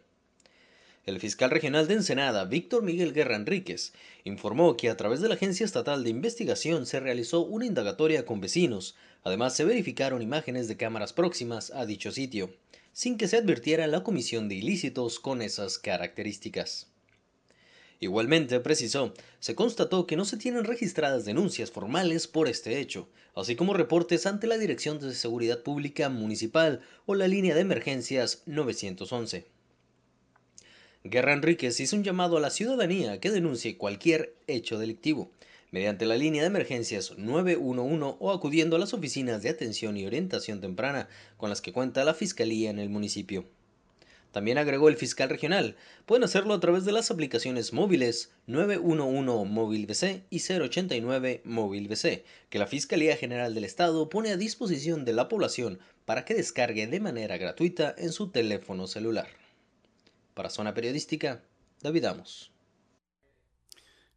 El 1.08 1.22
fiscal 1.22 1.52
regional 1.52 1.88
de 1.88 1.94
Ensenada, 1.94 2.44
Víctor 2.44 2.84
Miguel 2.84 3.14
Guerra 3.14 3.38
Enríquez, 3.38 3.94
informó 4.26 4.76
que 4.76 4.90
a 4.90 4.98
través 4.98 5.22
de 5.22 5.30
la 5.30 5.36
Agencia 5.36 5.66
Estatal 5.66 6.04
de 6.04 6.10
Investigación 6.10 6.86
se 6.86 7.00
realizó 7.00 7.46
una 7.46 7.66
indagatoria 7.66 8.26
con 8.26 8.42
vecinos, 8.42 8.98
además 9.24 9.56
se 9.56 9.64
verificaron 9.64 10.22
imágenes 10.22 10.68
de 10.68 10.76
cámaras 10.76 11.14
próximas 11.14 11.72
a 11.72 11.86
dicho 11.86 12.12
sitio 12.12 12.54
sin 12.92 13.18
que 13.18 13.30
se 13.30 13.38
advirtiera 13.38 13.88
la 13.88 14.04
comisión 14.04 14.50
de 14.50 14.56
ilícitos 14.56 15.22
con 15.22 15.42
esas 15.42 15.80
características. 15.80 16.88
Igualmente, 18.02 18.60
precisó, 18.60 19.14
se 19.40 19.56
constató 19.56 20.08
que 20.08 20.18
no 20.18 20.26
se 20.26 20.36
tienen 20.36 20.66
registradas 20.66 21.24
denuncias 21.24 21.72
formales 21.72 22.28
por 22.28 22.50
este 22.50 22.80
hecho, 22.80 23.08
así 23.34 23.56
como 23.56 23.74
reportes 23.74 24.26
ante 24.26 24.46
la 24.48 24.58
Dirección 24.58 25.00
de 25.00 25.16
Seguridad 25.16 25.64
Pública 25.64 26.10
Municipal 26.10 26.82
o 27.06 27.16
la 27.16 27.30
línea 27.30 27.56
de 27.56 27.62
emergencias 27.62 28.44
911. 28.46 29.57
Guerra 31.04 31.34
Enríquez 31.34 31.80
hizo 31.80 31.96
un 31.96 32.04
llamado 32.04 32.38
a 32.38 32.42
la 32.42 32.50
ciudadanía 32.50 33.20
que 33.20 33.32
denuncie 33.32 33.78
cualquier 33.78 34.36
hecho 34.48 34.80
delictivo, 34.80 35.32
mediante 35.72 36.06
la 36.06 36.18
línea 36.18 36.42
de 36.42 36.48
emergencias 36.48 37.18
911 37.18 38.18
o 38.20 38.32
acudiendo 38.32 38.76
a 38.76 38.80
las 38.80 38.94
oficinas 38.94 39.44
de 39.44 39.50
atención 39.50 39.96
y 39.96 40.06
orientación 40.06 40.60
temprana 40.60 41.08
con 41.38 41.50
las 41.50 41.62
que 41.62 41.72
cuenta 41.72 42.04
la 42.04 42.14
Fiscalía 42.14 42.70
en 42.72 42.80
el 42.80 42.90
municipio. 42.90 43.46
También 44.32 44.58
agregó 44.58 44.90
el 44.90 44.98
fiscal 44.98 45.30
regional, 45.30 45.78
pueden 46.06 46.24
hacerlo 46.24 46.54
a 46.54 46.60
través 46.60 46.84
de 46.84 46.92
las 46.92 47.10
aplicaciones 47.12 47.74
móviles 47.74 48.32
911 48.48 49.50
Móvil 49.50 49.86
BC 49.86 50.24
y 50.30 50.40
089 50.40 51.42
Móvil 51.46 51.88
BC, 51.88 52.26
que 52.50 52.60
la 52.60 52.68
Fiscalía 52.68 53.16
General 53.16 53.54
del 53.54 53.64
Estado 53.64 54.10
pone 54.10 54.32
a 54.32 54.38
disposición 54.38 55.06
de 55.06 55.14
la 55.14 55.30
población 55.30 55.80
para 56.06 56.26
que 56.26 56.34
descargue 56.34 56.88
de 56.88 57.00
manera 57.00 57.38
gratuita 57.38 57.96
en 57.98 58.12
su 58.12 58.30
teléfono 58.30 58.88
celular. 58.88 59.28
Para 60.38 60.52
Zona 60.52 60.72
Periodística, 60.72 61.44
David 61.82 62.06
Amos. 62.06 62.52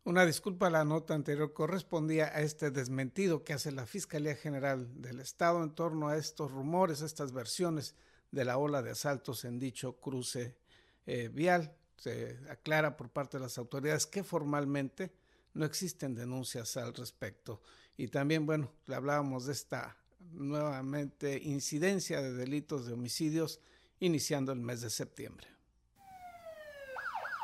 Una 0.05 0.27
disculpa, 0.27 0.69
la 0.69 0.85
nota 0.85 1.15
anterior 1.15 1.55
correspondía 1.55 2.27
a 2.27 2.43
este 2.43 2.71
desmentido 2.71 3.43
que 3.43 3.55
hace 3.55 3.73
la 3.73 3.87
Fiscalía 3.87 4.37
General 4.37 5.01
del 5.01 5.21
Estado 5.21 5.63
en 5.63 5.71
torno 5.71 6.09
a 6.09 6.19
estos 6.19 6.51
rumores, 6.51 7.01
estas 7.01 7.33
versiones 7.33 7.95
de 8.33 8.45
la 8.45 8.59
ola 8.59 8.83
de 8.83 8.91
asaltos 8.91 9.47
en 9.47 9.59
dicho 9.59 9.99
cruce 9.99 10.59
eh, 11.07 11.31
vial. 11.33 11.75
Se 11.97 12.39
aclara 12.51 12.99
por 12.99 13.09
parte 13.09 13.39
de 13.39 13.45
las 13.45 13.57
autoridades 13.57 14.07
que 14.07 14.23
formalmente 14.23 15.15
no 15.55 15.65
existen 15.65 16.15
denuncias 16.15 16.77
al 16.77 16.93
respecto. 16.93 17.63
Y 17.97 18.09
también, 18.09 18.45
bueno, 18.45 18.71
le 18.87 18.95
hablábamos 18.95 19.47
de 19.47 19.55
esta 19.55 19.97
nuevamente 20.33 21.41
incidencia 21.43 22.21
de 22.21 22.35
delitos 22.35 22.85
de 22.85 22.93
homicidios 22.93 23.59
iniciando 24.01 24.53
el 24.53 24.61
mes 24.61 24.83
de 24.83 24.91
septiembre. 24.91 25.60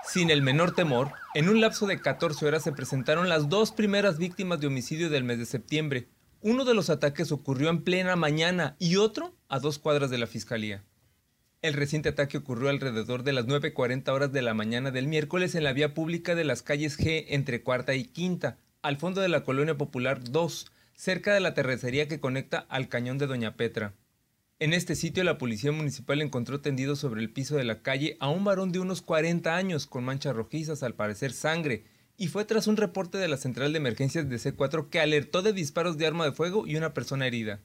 Sin 0.09 0.31
el 0.31 0.41
menor 0.41 0.73
temor, 0.73 1.13
en 1.35 1.49
un 1.49 1.61
lapso 1.61 1.87
de 1.87 2.01
14 2.01 2.47
horas 2.47 2.63
se 2.63 2.73
presentaron 2.73 3.29
las 3.29 3.49
dos 3.49 3.73
primeras 3.73 4.19
víctimas 4.19 4.61
de 4.61 4.69
homicidio 4.69 5.11
del 5.11 5.25
mes 5.25 5.39
de 5.39 5.47
septiembre. 5.47 6.09
Uno 6.41 6.65
de 6.65 6.75
los 6.75 6.91
ataques 6.91 7.33
ocurrió 7.33 7.71
en 7.71 7.83
plena 7.83 8.15
mañana 8.15 8.77
y 8.79 8.97
otro 8.97 9.35
a 9.49 9.59
dos 9.59 9.79
cuadras 9.79 10.09
de 10.11 10.19
la 10.19 10.29
fiscalía. 10.29 10.85
El 11.61 11.75
reciente 11.75 12.11
ataque 12.11 12.39
ocurrió 12.39 12.69
alrededor 12.69 13.25
de 13.25 13.33
las 13.33 13.47
9.40 13.47 14.09
horas 14.11 14.33
de 14.33 14.43
la 14.43 14.55
mañana 14.55 14.93
del 14.93 15.09
miércoles 15.09 15.57
en 15.57 15.65
la 15.65 15.73
vía 15.73 15.93
pública 15.93 16.37
de 16.37 16.45
las 16.45 16.63
calles 16.63 16.99
G 16.99 17.25
entre 17.29 17.63
cuarta 17.63 17.95
y 17.95 18.05
quinta, 18.05 18.59
al 18.83 18.99
fondo 18.99 19.21
de 19.21 19.29
la 19.29 19.43
colonia 19.43 19.77
popular 19.77 20.23
2, 20.23 20.71
cerca 20.95 21.35
de 21.35 21.41
la 21.41 21.55
terracería 21.55 22.07
que 22.07 22.21
conecta 22.21 22.65
al 22.69 22.89
cañón 22.89 23.19
de 23.19 23.27
Doña 23.27 23.57
Petra. 23.57 23.95
En 24.59 24.73
este 24.73 24.95
sitio 24.95 25.23
la 25.23 25.37
policía 25.37 25.71
municipal 25.71 26.23
encontró 26.23 26.63
tendido 26.63 26.97
sobre 26.97 27.21
el 27.21 27.31
piso 27.31 27.57
de 27.57 27.65
la 27.65 27.83
calle 27.83 28.17
a 28.21 28.31
un 28.31 28.43
varón 28.43 28.73
de 28.73 28.79
unos 28.79 29.03
40 29.03 29.55
años 29.55 29.87
con 29.87 30.03
manchas 30.03 30.35
rojizas, 30.35 30.83
al 30.83 30.95
parecer 30.95 31.35
sangre, 31.35 31.85
y 32.17 32.29
fue 32.29 32.47
tras 32.47 32.67
un 32.67 32.79
reporte 32.79 33.19
de 33.19 33.29
la 33.29 33.37
central 33.37 33.75
de 33.75 33.79
emergencias 33.81 34.31
de 34.31 34.37
C4 34.37 34.89
que 34.89 34.99
alertó 34.99 35.43
de 35.43 35.53
disparos 35.53 35.99
de 35.99 36.07
arma 36.07 36.25
de 36.25 36.33
fuego 36.33 36.67
y 36.67 36.77
una 36.77 36.95
persona 36.95 37.27
herida. 37.27 37.61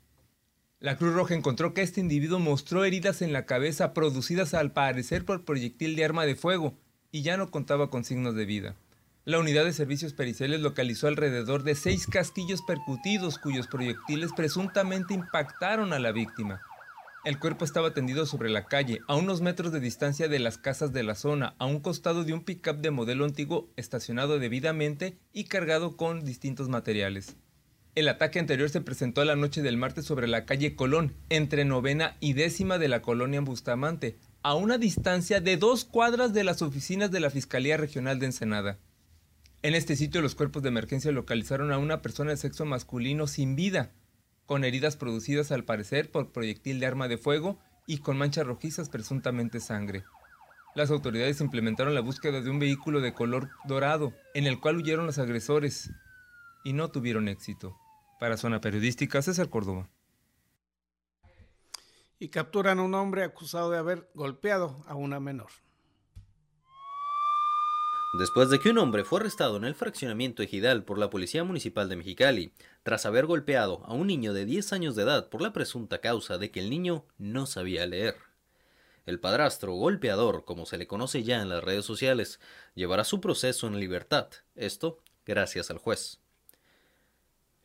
La 0.82 0.98
Cruz 0.98 1.14
Roja 1.14 1.34
encontró 1.34 1.74
que 1.74 1.82
este 1.82 2.02
individuo 2.02 2.40
mostró 2.40 2.84
heridas 2.84 3.22
en 3.22 3.32
la 3.32 3.46
cabeza 3.46 3.94
producidas 3.94 4.54
al 4.54 4.74
parecer 4.74 5.24
por 5.24 5.46
proyectil 5.46 5.96
de 5.96 6.04
arma 6.04 6.26
de 6.26 6.36
fuego 6.36 6.78
y 7.10 7.22
ya 7.22 7.38
no 7.38 7.52
contaba 7.52 7.90
con 7.90 8.04
signos 8.04 8.36
de 8.36 8.44
vida. 8.44 8.76
La 9.24 9.40
unidad 9.40 9.64
de 9.64 9.72
servicios 9.72 10.12
periciales 10.12 10.60
localizó 10.60 11.08
alrededor 11.08 11.64
de 11.64 11.76
seis 11.76 12.06
casquillos 12.06 12.62
percutidos 12.64 13.38
cuyos 13.38 13.68
proyectiles 13.68 14.32
presuntamente 14.36 15.14
impactaron 15.14 15.94
a 15.94 16.00
la 16.00 16.12
víctima. 16.12 16.62
El 17.24 17.38
cuerpo 17.38 17.66
estaba 17.66 17.94
tendido 17.94 18.26
sobre 18.26 18.50
la 18.50 18.66
calle, 18.66 19.00
a 19.08 19.16
unos 19.16 19.42
metros 19.42 19.72
de 19.72 19.80
distancia 19.80 20.28
de 20.28 20.40
las 20.40 20.58
casas 20.58 20.92
de 20.92 21.04
la 21.04 21.14
zona, 21.14 21.54
a 21.60 21.68
un 21.68 21.80
costado 21.80 22.24
de 22.24 22.34
un 22.34 22.44
pickup 22.44 22.78
de 22.78 22.90
modelo 22.90 23.26
antiguo 23.26 23.70
estacionado 23.76 24.40
debidamente 24.40 25.20
y 25.32 25.44
cargado 25.44 25.98
con 25.98 26.26
distintos 26.26 26.68
materiales. 26.68 27.36
El 27.94 28.10
ataque 28.10 28.40
anterior 28.40 28.72
se 28.72 28.82
presentó 28.82 29.24
la 29.24 29.36
noche 29.36 29.62
del 29.62 29.78
martes 29.78 30.04
sobre 30.04 30.28
la 30.28 30.46
calle 30.46 30.76
Colón, 30.76 31.14
entre 31.30 31.64
novena 31.64 32.18
y 32.22 32.34
décima 32.34 32.80
de 32.80 32.88
la 32.88 33.04
colonia 33.04 33.42
Bustamante, 33.42 34.18
a 34.42 34.56
una 34.56 34.80
distancia 34.80 35.42
de 35.42 35.58
dos 35.58 35.86
cuadras 35.86 36.34
de 36.34 36.44
las 36.44 36.64
oficinas 36.64 37.12
de 37.12 37.20
la 37.20 37.30
Fiscalía 37.30 37.78
Regional 37.78 38.18
de 38.18 38.26
Ensenada. 38.26 38.80
En 39.62 39.76
este 39.76 39.96
sitio 39.96 40.24
los 40.24 40.34
cuerpos 40.34 40.64
de 40.64 40.70
emergencia 40.70 41.12
localizaron 41.12 41.72
a 41.72 41.78
una 41.78 42.02
persona 42.02 42.32
de 42.32 42.38
sexo 42.38 42.66
masculino 42.66 43.28
sin 43.28 43.56
vida, 43.56 43.92
con 44.52 44.66
heridas 44.66 44.98
producidas 44.98 45.50
al 45.54 45.64
parecer 45.64 46.12
por 46.12 46.34
proyectil 46.34 46.82
de 46.82 46.86
arma 46.86 47.08
de 47.08 47.18
fuego 47.18 47.58
y 47.88 48.00
con 48.00 48.18
manchas 48.18 48.46
rojizas 48.46 48.90
presuntamente 48.90 49.62
sangre. 49.62 50.04
Las 50.76 50.92
autoridades 50.92 51.40
implementaron 51.40 51.96
la 51.96 52.02
búsqueda 52.02 52.42
de 52.42 52.50
un 52.50 52.60
vehículo 52.60 53.00
de 53.00 53.14
color 53.14 53.48
dorado, 53.64 54.12
en 54.34 54.48
el 54.48 54.60
cual 54.60 54.76
huyeron 54.76 55.06
los 55.06 55.20
agresores, 55.20 55.90
y 56.66 56.74
no 56.74 56.92
tuvieron 56.92 57.30
éxito. 57.30 57.78
Para 58.20 58.36
Zona 58.36 58.60
Periodística, 58.60 59.22
César 59.22 59.50
Córdoba. 59.50 59.90
Y 62.20 62.28
capturan 62.28 62.80
a 62.80 62.84
un 62.84 62.94
hombre 62.94 63.24
acusado 63.24 63.72
de 63.72 63.78
haber 63.78 64.12
golpeado 64.16 64.84
a 64.86 64.96
una 64.96 65.22
menor. 65.22 65.52
Después 68.14 68.50
de 68.50 68.60
que 68.60 68.70
un 68.70 68.78
hombre 68.78 69.06
fue 69.06 69.22
arrestado 69.22 69.56
en 69.56 69.64
el 69.64 69.74
fraccionamiento 69.74 70.44
Ejidal 70.44 70.84
por 70.84 70.98
la 70.98 71.10
Policía 71.10 71.46
Municipal 71.46 71.88
de 71.88 71.96
Mexicali, 71.96 72.52
tras 72.84 73.06
haber 73.06 73.26
golpeado 73.26 73.84
a 73.86 73.94
un 73.94 74.08
niño 74.08 74.34
de 74.34 74.44
10 74.44 74.74
años 74.74 74.96
de 74.98 75.04
edad 75.04 75.30
por 75.30 75.42
la 75.42 75.54
presunta 75.54 76.02
causa 76.02 76.38
de 76.38 76.52
que 76.52 76.60
el 76.60 76.70
niño 76.70 77.06
no 77.18 77.46
sabía 77.46 77.86
leer. 77.86 78.18
El 79.06 79.22
padrastro 79.22 79.74
golpeador, 79.76 80.44
como 80.44 80.66
se 80.66 80.78
le 80.78 80.88
conoce 80.88 81.24
ya 81.24 81.42
en 81.42 81.48
las 81.48 81.64
redes 81.64 81.86
sociales, 81.86 82.42
llevará 82.76 83.06
su 83.06 83.22
proceso 83.22 83.68
en 83.68 83.80
libertad, 83.80 84.28
esto 84.56 85.00
gracias 85.26 85.72
al 85.72 85.78
juez. 85.78 86.20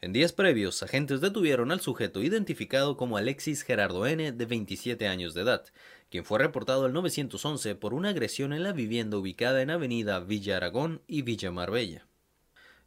En 0.02 0.12
días 0.12 0.34
previos, 0.34 0.82
agentes 0.82 1.22
detuvieron 1.22 1.72
al 1.72 1.80
sujeto 1.80 2.22
identificado 2.22 2.98
como 2.98 3.16
Alexis 3.16 3.62
Gerardo 3.62 4.06
N., 4.06 4.30
de 4.30 4.44
27 4.44 5.08
años 5.08 5.32
de 5.32 5.40
edad, 5.40 5.64
quien 6.10 6.24
fue 6.24 6.38
reportado 6.38 6.84
al 6.84 6.92
911 6.92 7.74
por 7.76 7.94
una 7.94 8.10
agresión 8.10 8.52
en 8.52 8.62
la 8.62 8.72
vivienda 8.72 9.16
ubicada 9.16 9.62
en 9.62 9.70
Avenida 9.70 10.20
Villa 10.20 10.58
Aragón 10.58 11.00
y 11.06 11.22
Villa 11.22 11.50
Marbella. 11.50 12.06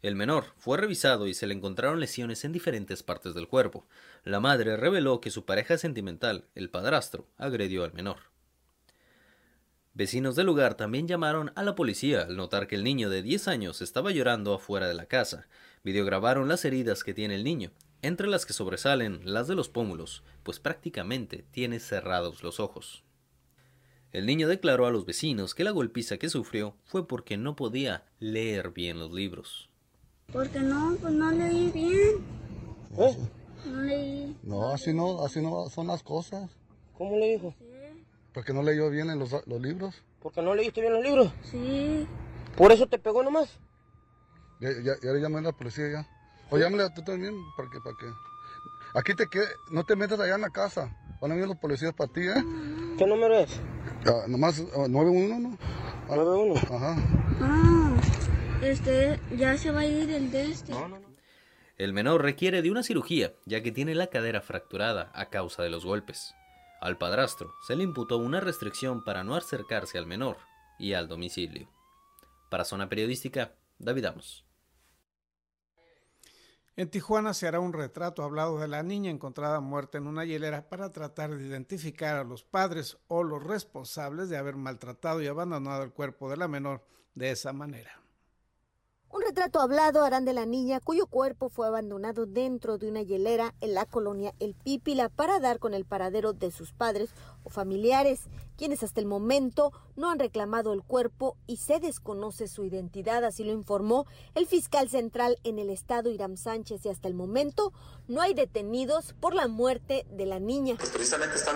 El 0.03 0.15
menor 0.15 0.45
fue 0.57 0.77
revisado 0.77 1.27
y 1.27 1.33
se 1.33 1.47
le 1.47 1.55
encontraron 1.55 1.99
lesiones 1.99 2.45
en 2.45 2.53
diferentes 2.53 3.01
partes 3.01 3.33
del 3.33 3.47
cuerpo. 3.47 3.87
La 4.23 4.39
madre 4.39 4.77
reveló 4.77 5.19
que 5.19 5.31
su 5.31 5.45
pareja 5.45 5.77
sentimental, 5.77 6.45
el 6.53 6.69
padrastro, 6.69 7.27
agredió 7.37 7.83
al 7.83 7.93
menor. 7.93 8.17
Vecinos 9.93 10.37
del 10.37 10.45
lugar 10.45 10.75
también 10.75 11.07
llamaron 11.07 11.51
a 11.55 11.63
la 11.63 11.75
policía 11.75 12.21
al 12.21 12.37
notar 12.37 12.67
que 12.67 12.75
el 12.75 12.85
niño 12.85 13.09
de 13.09 13.23
10 13.23 13.49
años 13.49 13.81
estaba 13.81 14.11
llorando 14.11 14.53
afuera 14.53 14.87
de 14.87 14.93
la 14.93 15.07
casa. 15.07 15.47
Videograbaron 15.83 16.47
las 16.47 16.65
heridas 16.65 17.03
que 17.03 17.13
tiene 17.13 17.35
el 17.35 17.43
niño, 17.43 17.71
entre 18.01 18.27
las 18.27 18.45
que 18.45 18.53
sobresalen 18.53 19.21
las 19.23 19.47
de 19.47 19.55
los 19.55 19.69
pómulos, 19.69 20.23
pues 20.43 20.59
prácticamente 20.59 21.45
tiene 21.51 21.79
cerrados 21.79 22.43
los 22.43 22.59
ojos. 22.59 23.03
El 24.11 24.25
niño 24.25 24.47
declaró 24.47 24.87
a 24.87 24.91
los 24.91 25.05
vecinos 25.05 25.53
que 25.53 25.63
la 25.63 25.71
golpiza 25.71 26.17
que 26.17 26.29
sufrió 26.29 26.75
fue 26.85 27.07
porque 27.07 27.37
no 27.37 27.55
podía 27.55 28.05
leer 28.19 28.71
bien 28.71 28.99
los 28.99 29.11
libros. 29.11 29.69
Porque 30.31 30.59
no, 30.59 30.95
pues 30.99 31.13
no 31.13 31.31
leí 31.31 31.69
bien. 31.71 32.17
¿Eh? 32.97 33.17
No 33.65 33.81
leí. 33.81 34.37
No, 34.43 34.69
así 34.69 34.93
no, 34.93 35.23
así 35.23 35.41
no 35.41 35.69
son 35.69 35.87
las 35.87 36.01
cosas. 36.01 36.49
¿Cómo 36.97 37.17
le 37.17 37.33
dijo? 37.33 37.53
Sí. 37.59 37.65
Porque 38.33 38.53
no 38.53 38.63
leyó 38.63 38.89
bien 38.89 39.09
en 39.09 39.19
los, 39.19 39.31
los 39.45 39.61
libros. 39.61 39.95
¿Porque 40.21 40.41
no 40.41 40.55
leíste 40.55 40.81
bien 40.81 40.93
los 40.93 41.03
libros? 41.03 41.31
Sí. 41.43 42.07
¿Por 42.57 42.71
eso 42.71 42.87
te 42.87 42.97
pegó 42.97 43.23
nomás? 43.23 43.59
Ya, 44.59 44.69
ya, 44.83 44.93
ya 45.01 45.11
le 45.11 45.21
llamé 45.21 45.39
a 45.39 45.41
la 45.41 45.51
policía 45.51 45.89
ya. 45.89 46.07
O 46.49 46.57
llámale 46.57 46.83
a 46.83 46.93
tú 46.93 47.03
también, 47.03 47.35
para 47.55 47.69
que, 47.69 47.79
para 47.79 47.95
que. 47.95 48.05
Aquí 48.95 49.13
te 49.13 49.27
quedes, 49.27 49.49
no 49.71 49.83
te 49.85 49.95
metas 49.95 50.19
allá 50.19 50.35
en 50.35 50.41
la 50.41 50.49
casa. 50.49 50.95
Van 51.21 51.31
a 51.31 51.35
venir 51.35 51.47
los 51.47 51.57
policías 51.57 51.93
para 51.93 52.11
ti, 52.11 52.21
¿eh? 52.21 52.43
¿Qué 52.97 53.05
número 53.05 53.35
es? 53.35 53.59
Ah, 54.05 54.25
nomás 54.27 54.63
ah, 54.75 54.87
91, 54.87 55.39
¿no? 55.39 55.57
Ah, 56.09 56.15
91. 56.15 56.55
Ajá. 56.55 56.95
Ah, 57.41 57.97
este, 58.61 59.19
ya 59.37 59.57
se 59.57 59.71
va 59.71 59.81
a 59.81 59.85
ir 59.85 60.09
el 60.09 60.31
de 60.31 60.51
este. 60.51 60.71
No, 60.71 60.87
no, 60.87 60.99
no. 60.99 61.09
El 61.77 61.93
menor 61.93 62.21
requiere 62.21 62.61
de 62.61 62.71
una 62.71 62.83
cirugía, 62.83 63.33
ya 63.45 63.63
que 63.63 63.71
tiene 63.71 63.95
la 63.95 64.07
cadera 64.07 64.41
fracturada 64.41 65.11
a 65.13 65.29
causa 65.29 65.63
de 65.63 65.69
los 65.69 65.85
golpes. 65.85 66.33
Al 66.81 66.97
padrastro 66.97 67.53
se 67.65 67.75
le 67.75 67.83
imputó 67.83 68.17
una 68.17 68.39
restricción 68.39 69.03
para 69.03 69.23
no 69.23 69.35
acercarse 69.35 69.97
al 69.97 70.05
menor 70.05 70.37
y 70.77 70.93
al 70.93 71.07
domicilio. 71.07 71.69
Para 72.49 72.65
Zona 72.65 72.89
Periodística, 72.89 73.53
David 73.77 74.05
Amos. 74.05 74.48
En 76.79 76.89
Tijuana 76.89 77.33
se 77.33 77.45
hará 77.45 77.59
un 77.59 77.73
retrato 77.73 78.23
hablado 78.23 78.57
de 78.57 78.69
la 78.69 78.83
niña 78.83 79.11
encontrada 79.11 79.59
muerta 79.59 79.97
en 79.97 80.07
una 80.07 80.23
hielera 80.23 80.69
para 80.69 80.93
tratar 80.93 81.35
de 81.35 81.45
identificar 81.45 82.15
a 82.15 82.23
los 82.23 82.45
padres 82.45 82.97
o 83.09 83.21
los 83.21 83.43
responsables 83.43 84.29
de 84.29 84.37
haber 84.37 84.55
maltratado 84.55 85.21
y 85.21 85.27
abandonado 85.27 85.83
el 85.83 85.91
cuerpo 85.91 86.29
de 86.29 86.37
la 86.37 86.47
menor 86.47 86.81
de 87.15 87.31
esa 87.31 87.51
manera. 87.51 87.99
Un 89.11 89.23
retrato 89.23 89.59
hablado 89.59 90.03
harán 90.03 90.23
de 90.23 90.33
la 90.33 90.45
niña 90.45 90.79
cuyo 90.79 91.07
cuerpo 91.07 91.49
fue 91.49 91.65
abandonado 91.65 92.27
dentro 92.27 92.77
de 92.77 92.87
una 92.87 93.01
hielera 93.01 93.55
en 93.59 93.73
la 93.73 93.85
colonia 93.85 94.35
El 94.39 94.53
Pípila 94.53 95.09
para 95.09 95.39
dar 95.39 95.57
con 95.57 95.73
el 95.73 95.83
paradero 95.83 96.33
de 96.33 96.51
sus 96.51 96.73
padres 96.73 97.09
o 97.43 97.49
familiares, 97.49 98.21
quienes 98.55 98.83
hasta 98.83 98.99
el 98.99 99.07
momento 99.07 99.73
no 99.95 100.11
han 100.11 100.19
reclamado 100.19 100.73
el 100.73 100.83
cuerpo 100.83 101.37
y 101.47 101.57
se 101.57 101.79
desconoce 101.79 102.47
su 102.47 102.65
identidad, 102.65 103.23
así 103.23 103.43
lo 103.43 103.51
informó 103.51 104.05
el 104.35 104.45
fiscal 104.45 104.89
central 104.89 105.39
en 105.43 105.57
el 105.57 105.71
estado 105.71 106.11
Iram 106.11 106.37
Sánchez 106.37 106.85
y 106.85 106.89
hasta 106.89 107.07
el 107.07 107.15
momento 107.15 107.73
no 108.07 108.21
hay 108.21 108.35
detenidos 108.35 109.15
por 109.19 109.33
la 109.33 109.47
muerte 109.47 110.05
de 110.11 110.27
la 110.27 110.39
niña. 110.39 110.75
Precisamente 110.93 111.35
están 111.35 111.55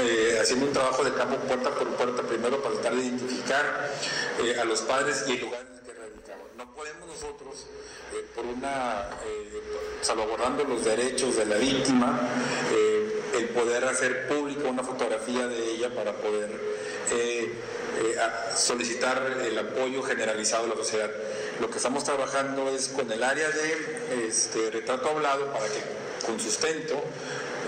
eh, 0.00 0.38
haciendo 0.40 0.66
un 0.66 0.72
trabajo 0.72 1.04
de 1.04 1.14
campo 1.14 1.36
puerta 1.36 1.70
por 1.70 1.96
puerta 1.96 2.22
primero 2.22 2.60
para 2.60 2.74
tratar 2.74 2.96
de 2.96 3.04
identificar 3.04 3.90
eh, 4.42 4.58
a 4.58 4.64
los 4.64 4.80
padres 4.82 5.24
y 5.28 5.32
el 5.32 5.40
lugar 5.42 5.60
en 5.60 5.74
el 5.74 5.80
que 5.80 5.92
radicaban. 5.92 6.46
No 6.56 6.65
podemos 6.76 7.08
nosotros, 7.08 7.66
eh, 8.12 8.26
por 8.34 8.44
una, 8.44 9.08
eh, 9.24 9.62
salvaguardando 10.02 10.64
los 10.64 10.84
derechos 10.84 11.36
de 11.36 11.46
la 11.46 11.56
víctima, 11.56 12.20
eh, 12.70 13.22
el 13.38 13.48
poder 13.48 13.84
hacer 13.84 14.28
pública 14.28 14.68
una 14.68 14.84
fotografía 14.84 15.46
de 15.46 15.70
ella 15.70 15.94
para 15.94 16.12
poder 16.12 16.50
eh, 17.10 17.52
solicitar 18.54 19.38
el 19.42 19.58
apoyo 19.58 20.02
generalizado 20.02 20.64
de 20.64 20.70
la 20.70 20.76
sociedad. 20.76 21.10
Lo 21.60 21.70
que 21.70 21.78
estamos 21.78 22.04
trabajando 22.04 22.68
es 22.68 22.88
con 22.88 23.10
el 23.10 23.22
área 23.22 23.48
de 23.48 24.26
este, 24.28 24.70
retrato 24.70 25.10
hablado 25.10 25.50
para 25.52 25.66
que 25.66 25.80
con 26.26 26.38
sustento 26.38 27.02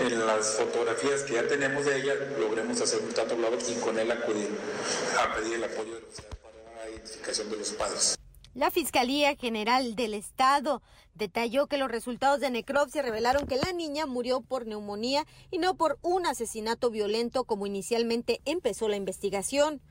en 0.01 0.25
las 0.25 0.55
fotografías 0.55 1.23
que 1.23 1.33
ya 1.33 1.47
tenemos 1.47 1.85
de 1.85 1.97
ella 1.97 2.13
logremos 2.39 2.79
hacer 2.79 2.99
un 2.99 3.07
retrato 3.07 3.33
hablado 3.33 3.57
y 3.67 3.73
con 3.75 3.97
él 3.97 4.11
acudir 4.11 4.49
a 5.19 5.35
pedir 5.35 5.55
el 5.55 5.63
apoyo 5.63 5.95
de 5.95 6.01
la 6.01 6.07
sociedad 6.09 6.37
para 6.37 6.83
la 6.83 6.89
identificación 6.89 7.49
de 7.49 7.57
los 7.57 7.69
padres. 7.71 8.18
La 8.55 8.71
Fiscalía 8.71 9.35
General 9.35 9.95
del 9.95 10.15
Estado 10.15 10.81
detalló 11.13 11.67
que 11.67 11.77
los 11.77 11.91
resultados 11.91 12.39
de 12.39 12.49
necropsia 12.49 13.03
revelaron 13.03 13.45
que 13.45 13.57
la 13.57 13.71
niña 13.73 14.07
murió 14.07 14.41
por 14.41 14.65
neumonía 14.65 15.27
y 15.51 15.59
no 15.59 15.75
por 15.75 15.99
un 16.01 16.25
asesinato 16.25 16.89
violento 16.89 17.43
como 17.43 17.67
inicialmente 17.67 18.41
empezó 18.45 18.89
la 18.89 18.95
investigación. 18.95 19.81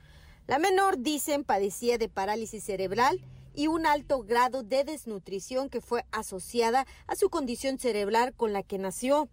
La 0.45 0.59
menor, 0.59 0.99
dicen, 0.99 1.45
padecía 1.45 1.97
de 1.97 2.09
parálisis 2.09 2.63
cerebral 2.65 3.21
y 3.55 3.67
un 3.67 3.85
alto 3.85 4.23
grado 4.23 4.61
de 4.61 4.83
desnutrición 4.83 5.69
que 5.69 5.79
fue 5.79 6.05
asociada 6.11 6.85
a 7.07 7.15
su 7.15 7.29
condición 7.29 7.79
cerebral 7.79 8.33
con 8.33 8.51
la 8.51 8.63
que 8.63 8.77
nació. 8.77 9.29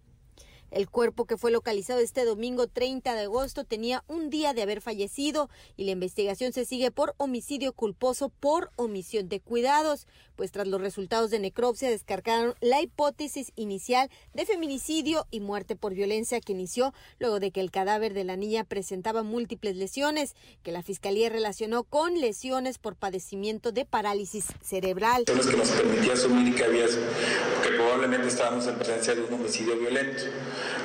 El 0.71 0.91
cuerpo 0.91 1.27
que 1.27 1.37
fue 1.37 1.51
localizado 1.51 2.01
este 2.01 2.25
domingo 2.25 2.67
30 2.67 3.15
de 3.15 3.23
agosto 3.23 3.65
tenía 3.65 4.05
un 4.09 4.31
día 4.31 4.53
de 4.53 4.63
haber 4.63 4.81
fallecido 4.81 5.49
y 5.77 5.85
la 5.85 5.93
investigación 5.93 6.53
se 6.53 6.65
sigue 6.65 6.91
por 6.91 7.15
homicidio 7.19 7.73
culposo 7.73 8.29
por 8.29 8.71
omisión 8.77 9.29
de 9.29 9.41
cuidados, 9.41 10.07
pues 10.35 10.53
tras 10.53 10.67
los 10.67 10.81
resultados 10.81 11.31
de 11.31 11.39
necropsia 11.39 11.89
descargaron 11.89 12.55
la 12.61 12.83
hipótesis 12.83 13.53
inicial 13.57 14.11
de 14.35 14.45
feminicidio 14.45 15.27
y 15.31 15.41
muerte 15.41 15.77
por 15.77 15.95
violencia 15.95 16.41
que 16.41 16.53
inició 16.53 16.93
luego 17.19 17.41
de 17.41 17.51
que 17.51 17.61
el 17.61 17.71
cadáver 17.71 18.13
de 18.13 18.25
la 18.25 18.37
niña 18.37 18.65
presentaba 18.65 19.23
múltiples 19.23 19.77
lesiones 19.77 20.35
que 20.63 20.73
la 20.73 20.83
fiscalía 20.83 21.29
relacionó 21.29 21.85
con 21.85 22.21
lesiones 22.21 22.79
por 22.79 22.97
padecimiento 22.97 23.73
de 23.73 23.85
parálisis 23.85 24.47
cerebral. 24.63 25.25
Que 25.25 25.35
nos 25.35 25.47
permitía 25.47 26.13
asumir 26.13 26.55
que 26.55 26.65
había 26.65 26.87
que 26.87 27.71
probablemente 27.77 28.29
estábamos 28.29 28.67
en 28.67 28.77
presencia 28.77 29.15
de 29.15 29.23
un 29.23 29.35
homicidio 29.35 29.79
violento. 29.79 30.25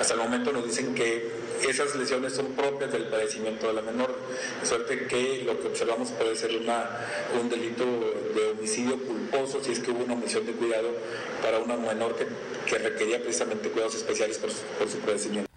Hasta 0.01 0.15
el 0.15 0.19
momento 0.21 0.51
nos 0.51 0.65
dicen 0.65 0.95
que 0.95 1.29
esas 1.69 1.95
lesiones 1.95 2.33
son 2.33 2.47
propias 2.53 2.91
del 2.91 3.05
padecimiento 3.05 3.67
de 3.67 3.73
la 3.73 3.83
menor, 3.83 4.11
de 4.59 4.65
suerte 4.65 5.05
que 5.05 5.43
lo 5.45 5.61
que 5.61 5.67
observamos 5.67 6.09
puede 6.09 6.35
ser 6.35 6.57
una, 6.57 6.89
un 7.39 7.47
delito 7.47 7.85
de 7.85 8.49
homicidio 8.49 8.97
culposo 8.97 9.63
si 9.63 9.73
es 9.73 9.79
que 9.79 9.91
hubo 9.91 10.03
una 10.03 10.15
omisión 10.15 10.43
de 10.47 10.53
cuidado 10.53 10.89
para 11.43 11.59
una 11.59 11.77
menor 11.77 12.15
que, 12.15 12.25
que 12.67 12.79
requería 12.79 13.21
precisamente 13.21 13.69
cuidados 13.69 13.93
especiales 13.93 14.39
por 14.39 14.49
por 14.79 14.89
su 14.89 14.97
padecimiento. 14.97 15.51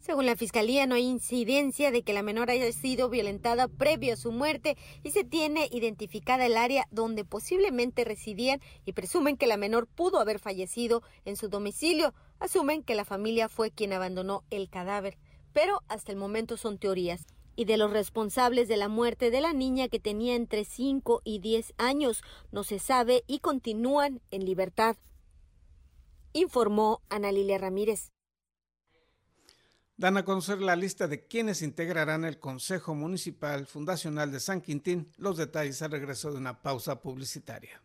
Según 0.00 0.24
la 0.24 0.34
fiscalía, 0.34 0.86
no 0.86 0.94
hay 0.94 1.04
incidencia 1.04 1.90
de 1.90 2.02
que 2.02 2.14
la 2.14 2.22
menor 2.22 2.50
haya 2.50 2.72
sido 2.72 3.10
violentada 3.10 3.68
previo 3.68 4.14
a 4.14 4.16
su 4.16 4.32
muerte 4.32 4.78
y 5.04 5.10
se 5.10 5.22
tiene 5.22 5.68
identificada 5.70 6.46
el 6.46 6.56
área 6.56 6.88
donde 6.90 7.26
posiblemente 7.26 8.04
residían 8.04 8.62
y 8.86 8.92
presumen 8.94 9.36
que 9.36 9.46
la 9.46 9.58
menor 9.58 9.86
pudo 9.86 10.18
haber 10.18 10.38
fallecido 10.38 11.02
en 11.26 11.36
su 11.36 11.48
domicilio. 11.48 12.14
Asumen 12.40 12.82
que 12.82 12.94
la 12.94 13.04
familia 13.04 13.50
fue 13.50 13.70
quien 13.70 13.92
abandonó 13.92 14.44
el 14.48 14.70
cadáver, 14.70 15.18
pero 15.52 15.82
hasta 15.88 16.10
el 16.10 16.16
momento 16.16 16.56
son 16.56 16.78
teorías. 16.78 17.26
Y 17.54 17.66
de 17.66 17.76
los 17.76 17.90
responsables 17.90 18.66
de 18.68 18.78
la 18.78 18.88
muerte 18.88 19.30
de 19.30 19.42
la 19.42 19.52
niña 19.52 19.88
que 19.88 20.00
tenía 20.00 20.34
entre 20.34 20.64
5 20.64 21.20
y 21.22 21.40
10 21.40 21.74
años 21.76 22.22
no 22.50 22.64
se 22.64 22.78
sabe 22.78 23.24
y 23.26 23.40
continúan 23.40 24.22
en 24.30 24.46
libertad. 24.46 24.96
Informó 26.32 27.02
Ana 27.10 27.30
Lilia 27.30 27.58
Ramírez. 27.58 28.10
Dan 29.98 30.16
a 30.16 30.24
conocer 30.24 30.62
la 30.62 30.76
lista 30.76 31.08
de 31.08 31.26
quienes 31.26 31.60
integrarán 31.60 32.24
el 32.24 32.38
Consejo 32.38 32.94
Municipal 32.94 33.66
Fundacional 33.66 34.32
de 34.32 34.40
San 34.40 34.62
Quintín. 34.62 35.12
Los 35.18 35.36
detalles 35.36 35.82
al 35.82 35.90
regreso 35.90 36.32
de 36.32 36.38
una 36.38 36.62
pausa 36.62 37.02
publicitaria. 37.02 37.82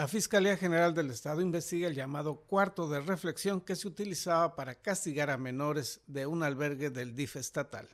La 0.00 0.08
Fiscalía 0.08 0.56
General 0.56 0.94
del 0.94 1.10
Estado 1.10 1.42
investiga 1.42 1.86
el 1.86 1.94
llamado 1.94 2.36
cuarto 2.36 2.88
de 2.88 3.02
reflexión 3.02 3.60
que 3.60 3.76
se 3.76 3.86
utilizaba 3.86 4.56
para 4.56 4.74
castigar 4.74 5.28
a 5.28 5.36
menores 5.36 6.00
de 6.06 6.24
un 6.24 6.42
albergue 6.42 6.88
del 6.88 7.14
DIF 7.14 7.36
estatal. 7.36 7.86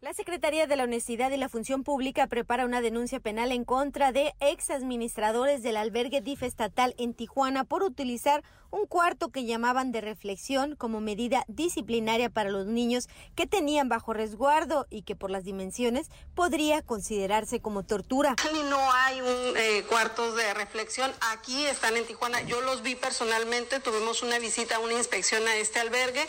La 0.00 0.14
Secretaría 0.14 0.68
de 0.68 0.76
la 0.76 0.84
Honestidad 0.84 1.32
y 1.32 1.36
la 1.36 1.48
Función 1.48 1.82
Pública 1.82 2.28
prepara 2.28 2.64
una 2.64 2.80
denuncia 2.80 3.18
penal 3.18 3.50
en 3.50 3.64
contra 3.64 4.12
de 4.12 4.32
ex 4.38 4.70
administradores 4.70 5.64
del 5.64 5.76
albergue 5.76 6.20
DIF 6.20 6.44
estatal 6.44 6.94
en 6.98 7.14
Tijuana 7.14 7.64
por 7.64 7.82
utilizar 7.82 8.44
un 8.70 8.86
cuarto 8.86 9.30
que 9.30 9.44
llamaban 9.44 9.90
de 9.90 10.00
reflexión 10.00 10.76
como 10.76 11.00
medida 11.00 11.44
disciplinaria 11.48 12.28
para 12.30 12.50
los 12.50 12.66
niños 12.66 13.08
que 13.34 13.46
tenían 13.46 13.88
bajo 13.88 14.12
resguardo 14.12 14.86
y 14.88 15.02
que 15.02 15.16
por 15.16 15.32
las 15.32 15.42
dimensiones 15.42 16.10
podría 16.36 16.82
considerarse 16.82 17.60
como 17.60 17.82
tortura. 17.82 18.36
No 18.68 18.92
hay 18.92 19.20
un 19.20 19.56
eh, 19.56 19.84
cuartos 19.88 20.36
de 20.36 20.54
reflexión. 20.54 21.10
Aquí 21.32 21.66
están 21.66 21.96
en 21.96 22.06
Tijuana. 22.06 22.42
Yo 22.42 22.60
los 22.60 22.82
vi 22.82 22.94
personalmente. 22.94 23.80
Tuvimos 23.80 24.22
una 24.22 24.38
visita, 24.38 24.78
una 24.78 24.92
inspección 24.92 25.46
a 25.48 25.56
este 25.56 25.80
albergue. 25.80 26.24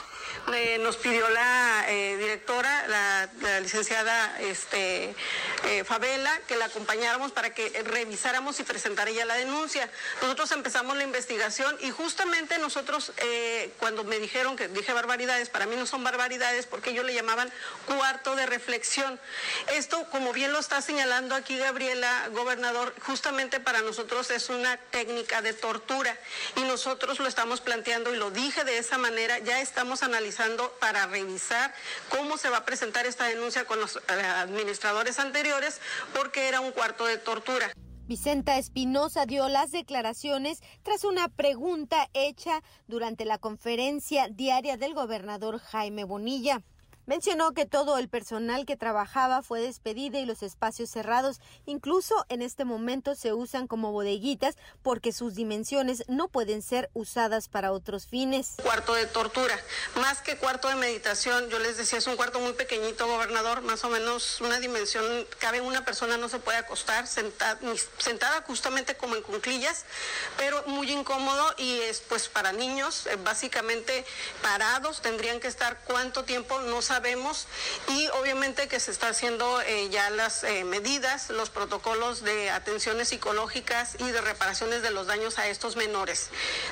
Eh, 0.55 0.79
nos 0.81 0.97
pidió 0.97 1.29
la 1.29 1.85
eh, 1.89 2.17
directora, 2.17 2.87
la, 2.87 3.29
la 3.41 3.58
licenciada 3.59 4.39
este, 4.39 5.15
eh, 5.65 5.83
Favela, 5.83 6.37
que 6.47 6.55
la 6.55 6.65
acompañáramos 6.65 7.31
para 7.31 7.53
que 7.53 7.83
revisáramos 7.83 8.59
y 8.59 8.63
presentara 8.63 9.11
ya 9.11 9.25
la 9.25 9.35
denuncia. 9.35 9.89
Nosotros 10.21 10.51
empezamos 10.51 10.95
la 10.97 11.03
investigación 11.03 11.77
y 11.81 11.91
justamente 11.91 12.57
nosotros, 12.57 13.11
eh, 13.17 13.71
cuando 13.79 14.03
me 14.03 14.19
dijeron 14.19 14.55
que 14.55 14.67
dije 14.67 14.93
barbaridades, 14.93 15.49
para 15.49 15.65
mí 15.65 15.75
no 15.75 15.85
son 15.85 16.03
barbaridades 16.03 16.65
porque 16.65 16.91
ellos 16.91 17.05
le 17.05 17.13
llamaban 17.13 17.51
cuarto 17.85 18.35
de 18.35 18.45
reflexión. 18.45 19.19
Esto, 19.73 20.09
como 20.09 20.33
bien 20.33 20.51
lo 20.51 20.59
está 20.59 20.81
señalando 20.81 21.35
aquí 21.35 21.57
Gabriela, 21.57 22.29
gobernador, 22.31 22.93
justamente 23.01 23.59
para 23.59 23.81
nosotros 23.81 24.29
es 24.31 24.49
una 24.49 24.77
técnica 24.77 25.41
de 25.41 25.53
tortura 25.53 26.17
y 26.55 26.61
nosotros 26.61 27.19
lo 27.19 27.27
estamos 27.27 27.61
planteando 27.61 28.13
y 28.13 28.17
lo 28.17 28.31
dije 28.31 28.63
de 28.63 28.77
esa 28.77 28.97
manera, 28.97 29.39
ya 29.39 29.61
estamos 29.61 30.03
analizando 30.03 30.71
para 30.79 31.05
revisar 31.07 31.73
cómo 32.09 32.37
se 32.37 32.49
va 32.49 32.57
a 32.57 32.65
presentar 32.65 33.05
esta 33.05 33.25
denuncia 33.25 33.48
con 33.67 33.79
los 33.79 33.97
eh, 33.97 34.01
administradores 34.11 35.19
anteriores 35.19 35.81
porque 36.13 36.47
era 36.47 36.61
un 36.61 36.71
cuarto 36.71 37.05
de 37.05 37.17
tortura. 37.17 37.71
Vicenta 38.07 38.57
Espinosa 38.57 39.25
dio 39.25 39.49
las 39.49 39.71
declaraciones 39.71 40.61
tras 40.83 41.03
una 41.03 41.29
pregunta 41.29 42.09
hecha 42.13 42.63
durante 42.87 43.25
la 43.25 43.37
conferencia 43.37 44.27
diaria 44.29 44.77
del 44.77 44.93
gobernador 44.93 45.59
Jaime 45.59 46.03
Bonilla. 46.03 46.63
Mencionó 47.09 47.53
que 47.55 47.65
todo 47.65 47.97
el 47.97 48.07
personal 48.07 48.67
que 48.67 48.77
trabajaba 48.77 49.41
fue 49.41 49.61
despedido 49.61 50.19
y 50.19 50.27
los 50.27 50.43
espacios 50.43 50.91
cerrados 50.91 51.41
incluso 51.65 52.23
en 52.29 52.43
este 52.43 52.65
momento 52.65 53.15
se 53.15 53.33
usan 53.33 53.65
como 53.65 53.91
bodeguitas 53.91 54.57
porque 54.83 55.11
sus 55.11 55.33
dimensiones 55.33 56.03
no 56.07 56.27
pueden 56.27 56.61
ser 56.61 56.91
usadas 56.93 57.47
para 57.47 57.71
otros 57.71 58.05
fines. 58.05 58.57
Cuarto 58.61 58.93
de 58.93 59.07
tortura, 59.07 59.59
más 59.95 60.21
que 60.21 60.37
cuarto 60.37 60.67
de 60.67 60.75
meditación, 60.75 61.49
yo 61.49 61.57
les 61.57 61.77
decía, 61.77 61.97
es 61.97 62.05
un 62.05 62.15
cuarto 62.15 62.39
muy 62.41 62.53
pequeñito, 62.53 63.07
gobernador, 63.07 63.63
más 63.63 63.83
o 63.83 63.89
menos 63.89 64.39
una 64.41 64.59
dimensión, 64.59 65.03
cabe 65.39 65.61
una 65.61 65.83
persona, 65.83 66.15
no 66.15 66.29
se 66.29 66.37
puede 66.37 66.59
acostar 66.59 67.07
sentada, 67.07 67.59
sentada 67.97 68.43
justamente 68.43 68.95
como 68.95 69.15
en 69.15 69.23
cunclillas, 69.23 69.85
pero 70.37 70.63
muy 70.67 70.91
incómodo 70.91 71.55
y 71.57 71.79
es 71.79 72.01
pues 72.01 72.29
para 72.29 72.51
niños, 72.51 73.07
eh, 73.07 73.15
básicamente 73.15 74.05
parados, 74.43 75.01
tendrían 75.01 75.39
que 75.39 75.47
estar 75.47 75.79
cuánto 75.85 76.23
tiempo, 76.23 76.61
no 76.61 76.83
sabemos 76.83 76.98
sabemos 76.99 77.47
y 77.87 78.09
obviamente 78.19 78.67
que 78.67 78.77
se 78.77 78.91
está 78.91 79.07
haciendo 79.07 79.61
eh, 79.61 79.87
ya 79.89 80.09
las 80.09 80.43
eh, 80.43 80.65
medidas, 80.65 81.29
los 81.29 81.49
protocolos 81.49 82.23
de 82.23 82.49
atenciones 82.49 83.07
psicológicas 83.07 83.95
y 83.99 84.11
de 84.11 84.19
reparaciones 84.19 84.81
de 84.81 84.91
los 84.91 85.07
daños 85.07 85.39
a 85.39 85.47
estos 85.47 85.77
menores. 85.77 86.29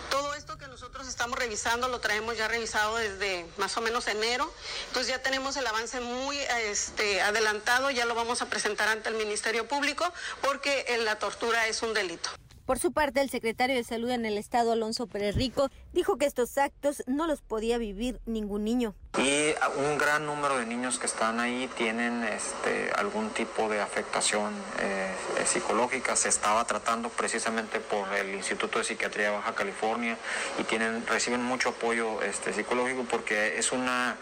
Todo 0.10 0.34
esto 0.34 0.58
que 0.58 0.68
nosotros 0.68 1.08
estamos 1.08 1.40
revisando 1.40 1.88
lo 1.88 2.02
traemos 2.02 2.38
ya 2.38 2.50
revisado 2.50 2.98
desde 2.98 3.46
más 3.56 3.78
o 3.78 3.82
menos 3.82 4.06
enero, 4.08 4.54
entonces 4.88 5.08
ya 5.08 5.24
tenemos 5.24 5.56
el 5.56 5.66
avance 5.66 6.02
muy 6.02 6.38
este, 6.66 7.22
adelantado, 7.22 7.90
ya 7.90 8.06
lo 8.06 8.14
vamos 8.14 8.42
a 8.42 8.50
presentar 8.50 8.90
ante 8.90 9.08
el 9.08 9.16
Ministerio 9.16 9.66
Público 9.66 10.12
porque 10.42 10.86
la 11.06 11.20
tortura 11.20 11.68
es 11.68 11.82
un 11.84 11.94
delito. 11.94 12.30
Por 12.68 12.80
su 12.80 12.92
parte, 12.92 13.22
el 13.22 13.30
secretario 13.30 13.78
de 13.78 13.86
Salud 13.86 14.10
en 14.10 14.26
el 14.26 14.38
estado, 14.38 14.74
Alonso 14.74 15.08
Pérez 15.08 15.36
Rico, 15.36 15.70
dijo 15.98 16.20
que 16.20 16.28
estos 16.28 16.60
actos 16.60 17.02
no 17.08 17.26
los 17.26 17.42
podía 17.42 17.80
vivir 17.80 18.22
ningún 18.28 18.64
niño. 18.64 18.94
Y 19.18 19.56
un 19.78 19.98
gran 19.98 20.28
número 20.28 20.60
de 20.60 20.68
niños 20.68 21.00
que 21.00 21.08
están 21.08 21.40
ahí 21.40 21.68
tienen 21.76 22.24
este, 22.24 22.92
algún 22.96 23.32
tipo 23.32 23.68
de 23.68 23.82
afectación 23.82 24.54
eh, 24.80 25.12
psicológica. 25.48 26.16
Se 26.16 26.30
estaba 26.30 26.66
tratando 26.66 27.10
precisamente 27.10 27.80
por 27.80 28.14
el 28.14 28.36
Instituto 28.36 28.78
de 28.78 28.86
Psiquiatría 28.86 29.32
de 29.32 29.38
Baja 29.38 29.56
California 29.56 30.18
y 30.60 30.64
tienen, 30.66 31.04
reciben 31.08 31.44
mucho 31.44 31.70
apoyo 31.70 32.22
este, 32.22 32.54
psicológico 32.54 33.06
porque 33.10 33.58
es 33.58 33.72
una, 33.72 34.18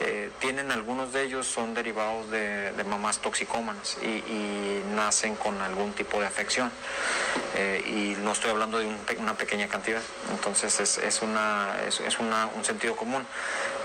eh, 0.00 0.30
tienen 0.38 0.72
algunos 0.72 1.12
de 1.12 1.24
ellos 1.24 1.46
son 1.46 1.74
derivados 1.74 2.30
de, 2.30 2.72
mamás 2.88 3.18
toxicómanas 3.18 3.98
y, 4.02 4.82
nacen 4.94 5.36
con 5.36 5.60
algún 5.60 5.92
tipo 5.92 6.20
de 6.20 6.26
afección. 6.26 6.70
Eh, 7.54 7.84
y 8.16 8.22
no 8.22 8.32
estoy 8.32 8.50
hablando 8.50 8.78
de 8.78 8.86
una 9.18 9.34
pequeña 9.34 9.68
cantidad, 9.68 10.00
entonces 10.30 10.80
es, 10.80 10.98
es, 10.98 11.17
una, 11.22 11.76
es, 11.86 12.00
es 12.00 12.18
una, 12.18 12.46
un 12.46 12.64
sentido 12.64 12.96
común. 12.96 13.26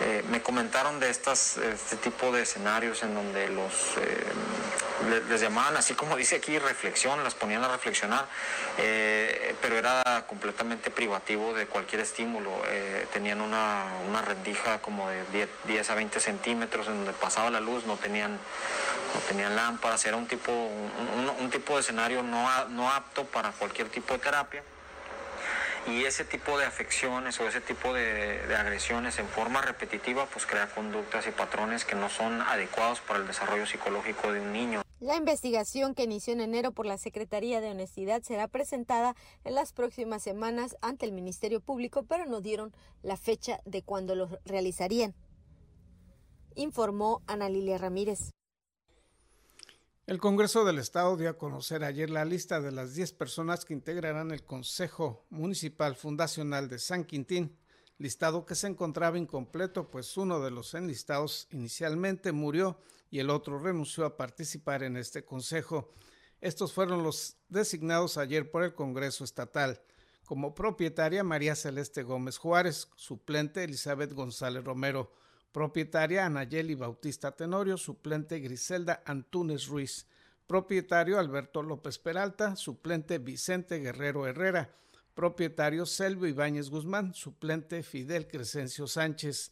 Eh, 0.01 0.23
me 0.29 0.41
comentaron 0.41 0.99
de 0.99 1.09
estas, 1.09 1.57
este 1.57 1.97
tipo 1.97 2.31
de 2.31 2.41
escenarios 2.43 3.03
en 3.03 3.13
donde 3.13 3.47
los 3.49 3.97
eh, 3.97 4.23
les, 5.29 5.41
llamaban, 5.41 5.77
así 5.77 5.93
como 5.93 6.15
dice 6.15 6.37
aquí, 6.37 6.57
reflexión, 6.59 7.23
las 7.23 7.35
ponían 7.35 7.63
a 7.63 7.67
reflexionar, 7.67 8.25
eh, 8.77 9.55
pero 9.61 9.77
era 9.77 10.25
completamente 10.27 10.89
privativo 10.89 11.53
de 11.53 11.67
cualquier 11.67 12.01
estímulo. 12.01 12.51
tenían 13.13 13.41
una, 13.41 13.85
una, 14.09 14.21
rendija 14.21 14.79
como 14.81 15.09
de 15.09 15.23
10, 15.31 15.49
10, 15.65 15.89
a 15.89 15.95
20 15.95 16.19
centímetros 16.19 16.87
en 16.87 16.97
donde 16.97 17.13
pasaba 17.13 17.49
la 17.49 17.59
luz, 17.59 17.85
no 17.85 17.97
tenían, 17.97 18.31
no 18.31 19.19
tenían 19.27 19.55
lámparas, 19.55 20.05
era 20.05 20.17
un 20.17 20.27
tipo, 20.27 20.51
un 20.51 21.49
tipo 21.49 21.75
de 21.75 21.81
escenario 21.81 22.23
no, 22.23 22.65
no 22.69 22.91
apto 22.91 23.25
para 23.25 23.51
cualquier 23.51 23.89
tipo 23.89 24.13
de 24.13 24.19
terapia. 24.19 24.63
Y 25.87 26.05
ese 26.05 26.23
tipo 26.23 26.57
de 26.57 26.65
afecciones 26.65 27.39
o 27.39 27.47
ese 27.47 27.59
tipo 27.59 27.93
de, 27.93 28.39
agresiones 28.55 29.19
en 29.19 29.27
forma 29.27 29.61
repetitiva 29.61 30.25
pues 30.27 30.45
crea 30.45 30.67
conductas 30.67 31.27
y 31.27 31.31
patrones 31.31 31.85
que 31.85 31.95
no 31.95 32.09
son 32.09 32.41
adecuados 32.41 33.01
para 33.01 33.19
el 33.19 33.27
desarrollo 33.27 33.65
psicológico 33.65 34.31
de 34.31 34.39
un 34.39 34.53
niño. 34.53 34.81
La 34.99 35.17
investigación 35.17 35.93
que 35.95 36.03
inició 36.03 36.33
en 36.33 36.39
enero 36.39 36.71
por 36.71 36.85
la 36.85 36.97
Secretaría 36.97 37.59
de 37.59 37.71
Honestidad 37.71 38.21
será 38.21 38.47
presentada 38.47 39.15
en 39.43 39.55
las 39.55 39.73
próximas 39.73 40.23
semanas 40.23 40.77
ante 40.81 41.05
el 41.05 41.11
Ministerio 41.11 41.59
Público, 41.59 42.03
pero 42.03 42.25
no 42.25 42.39
dieron 42.39 42.73
la 43.01 43.17
fecha 43.17 43.59
de 43.65 43.81
cuándo 43.81 44.15
lo 44.15 44.29
realizarían, 44.45 45.13
informó 46.55 47.21
Ana 47.27 47.49
Lilia 47.49 47.77
Ramírez. 47.77 48.31
El 50.05 50.19
Congreso 50.19 50.65
del 50.65 50.79
Estado 50.79 51.15
dio 51.15 51.29
a 51.29 51.37
conocer 51.37 51.85
ayer 51.85 52.09
la 52.09 52.25
lista 52.25 52.59
de 52.59 52.73
las 52.73 52.93
10 52.93 53.13
personas 53.13 53.63
que 53.63 53.73
integrarán 53.73 54.31
el 54.31 54.43
Consejo 54.43 55.25
Municipal 55.29 55.95
Fundacional 55.95 56.67
de 56.67 56.77
San 56.77 57.05
Quintín, 57.05 57.57
listado 57.97 58.45
que 58.45 58.55
se 58.55 58.67
encontraba 58.67 59.17
incompleto, 59.17 59.89
pues 59.89 60.17
uno 60.17 60.41
de 60.41 60.51
los 60.51 60.73
enlistados 60.73 61.47
inicialmente 61.51 62.33
murió 62.33 62.81
y 63.11 63.19
el 63.19 63.29
otro 63.29 63.59
renunció 63.59 64.05
a 64.05 64.17
participar 64.17 64.83
en 64.83 64.97
este 64.97 65.23
consejo. 65.23 65.93
Estos 66.41 66.73
fueron 66.73 67.01
los 67.01 67.37
designados 67.47 68.17
ayer 68.17 68.51
por 68.51 68.63
el 68.63 68.73
Congreso 68.73 69.23
Estatal. 69.23 69.81
Como 70.25 70.53
propietaria 70.53 71.23
María 71.23 71.55
Celeste 71.55 72.03
Gómez 72.03 72.37
Juárez, 72.37 72.89
suplente 72.97 73.63
Elizabeth 73.63 74.11
González 74.11 74.65
Romero, 74.65 75.13
Propietaria 75.53 76.25
Anayeli 76.25 76.73
Bautista 76.73 77.31
Tenorio, 77.31 77.77
suplente 77.77 78.39
Griselda 78.39 79.03
Antunes 79.05 79.67
Ruiz. 79.67 80.07
Propietario 80.47 81.19
Alberto 81.19 81.61
López 81.61 81.99
Peralta, 81.99 82.55
suplente 82.55 83.19
Vicente 83.19 83.77
Guerrero 83.77 84.25
Herrera. 84.25 84.75
Propietario 85.13 85.85
Selvio 85.85 86.27
Ibáñez 86.27 86.71
Guzmán, 86.71 87.13
suplente 87.13 87.83
Fidel 87.83 88.27
Crescencio 88.27 88.87
Sánchez. 88.87 89.51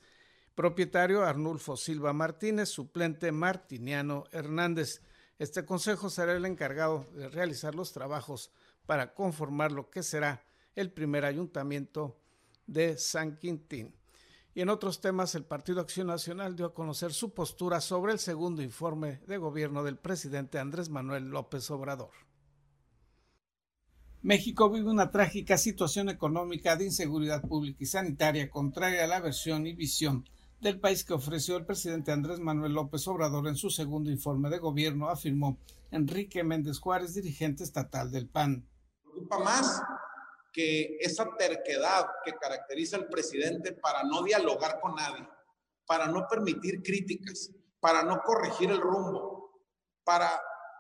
Propietario 0.55 1.23
Arnulfo 1.23 1.77
Silva 1.77 2.13
Martínez, 2.13 2.69
suplente 2.69 3.31
Martiniano 3.31 4.23
Hernández. 4.31 5.03
Este 5.37 5.65
consejo 5.65 6.09
será 6.09 6.33
el 6.33 6.45
encargado 6.45 7.05
de 7.13 7.29
realizar 7.29 7.75
los 7.75 7.93
trabajos 7.93 8.51
para 8.87 9.13
conformar 9.13 9.71
lo 9.71 9.91
que 9.91 10.01
será 10.01 10.43
el 10.73 10.91
primer 10.91 11.25
ayuntamiento 11.25 12.17
de 12.65 12.97
San 12.97 13.37
Quintín. 13.37 14.00
Y 14.53 14.61
en 14.61 14.69
otros 14.69 14.99
temas, 14.99 15.33
el 15.35 15.45
Partido 15.45 15.79
Acción 15.79 16.07
Nacional 16.07 16.55
dio 16.55 16.65
a 16.65 16.73
conocer 16.73 17.13
su 17.13 17.33
postura 17.33 17.79
sobre 17.79 18.11
el 18.11 18.19
segundo 18.19 18.61
informe 18.61 19.21
de 19.27 19.37
gobierno 19.37 19.83
del 19.83 19.97
presidente 19.97 20.59
Andrés 20.59 20.89
Manuel 20.89 21.29
López 21.29 21.71
Obrador. 21.71 22.11
México 24.23 24.69
vive 24.69 24.89
una 24.89 25.09
trágica 25.09 25.57
situación 25.57 26.09
económica 26.09 26.75
de 26.75 26.85
inseguridad 26.85 27.41
pública 27.41 27.77
y 27.81 27.87
sanitaria 27.87 28.51
contraria 28.51 29.05
a 29.05 29.07
la 29.07 29.19
versión 29.19 29.65
y 29.65 29.73
visión 29.73 30.25
del 30.59 30.79
país 30.79 31.03
que 31.03 31.13
ofreció 31.13 31.57
el 31.57 31.65
presidente 31.65 32.11
Andrés 32.11 32.39
Manuel 32.39 32.73
López 32.73 33.07
Obrador 33.07 33.47
en 33.47 33.55
su 33.55 33.71
segundo 33.71 34.11
informe 34.11 34.49
de 34.49 34.59
gobierno, 34.59 35.09
afirmó 35.09 35.57
Enrique 35.89 36.43
Méndez 36.43 36.77
Juárez, 36.79 37.15
dirigente 37.15 37.63
estatal 37.63 38.11
del 38.11 38.27
PAN. 38.27 38.67
Más 39.43 39.81
que 40.51 40.97
esa 40.99 41.27
terquedad 41.37 42.07
que 42.25 42.33
caracteriza 42.33 42.97
al 42.97 43.07
presidente 43.07 43.73
para 43.73 44.03
no 44.03 44.23
dialogar 44.23 44.79
con 44.79 44.95
nadie, 44.95 45.27
para 45.85 46.07
no 46.07 46.27
permitir 46.27 46.81
críticas, 46.81 47.51
para 47.79 48.03
no 48.03 48.21
corregir 48.21 48.69
el 48.71 48.81
rumbo, 48.81 49.61
para 50.03 50.29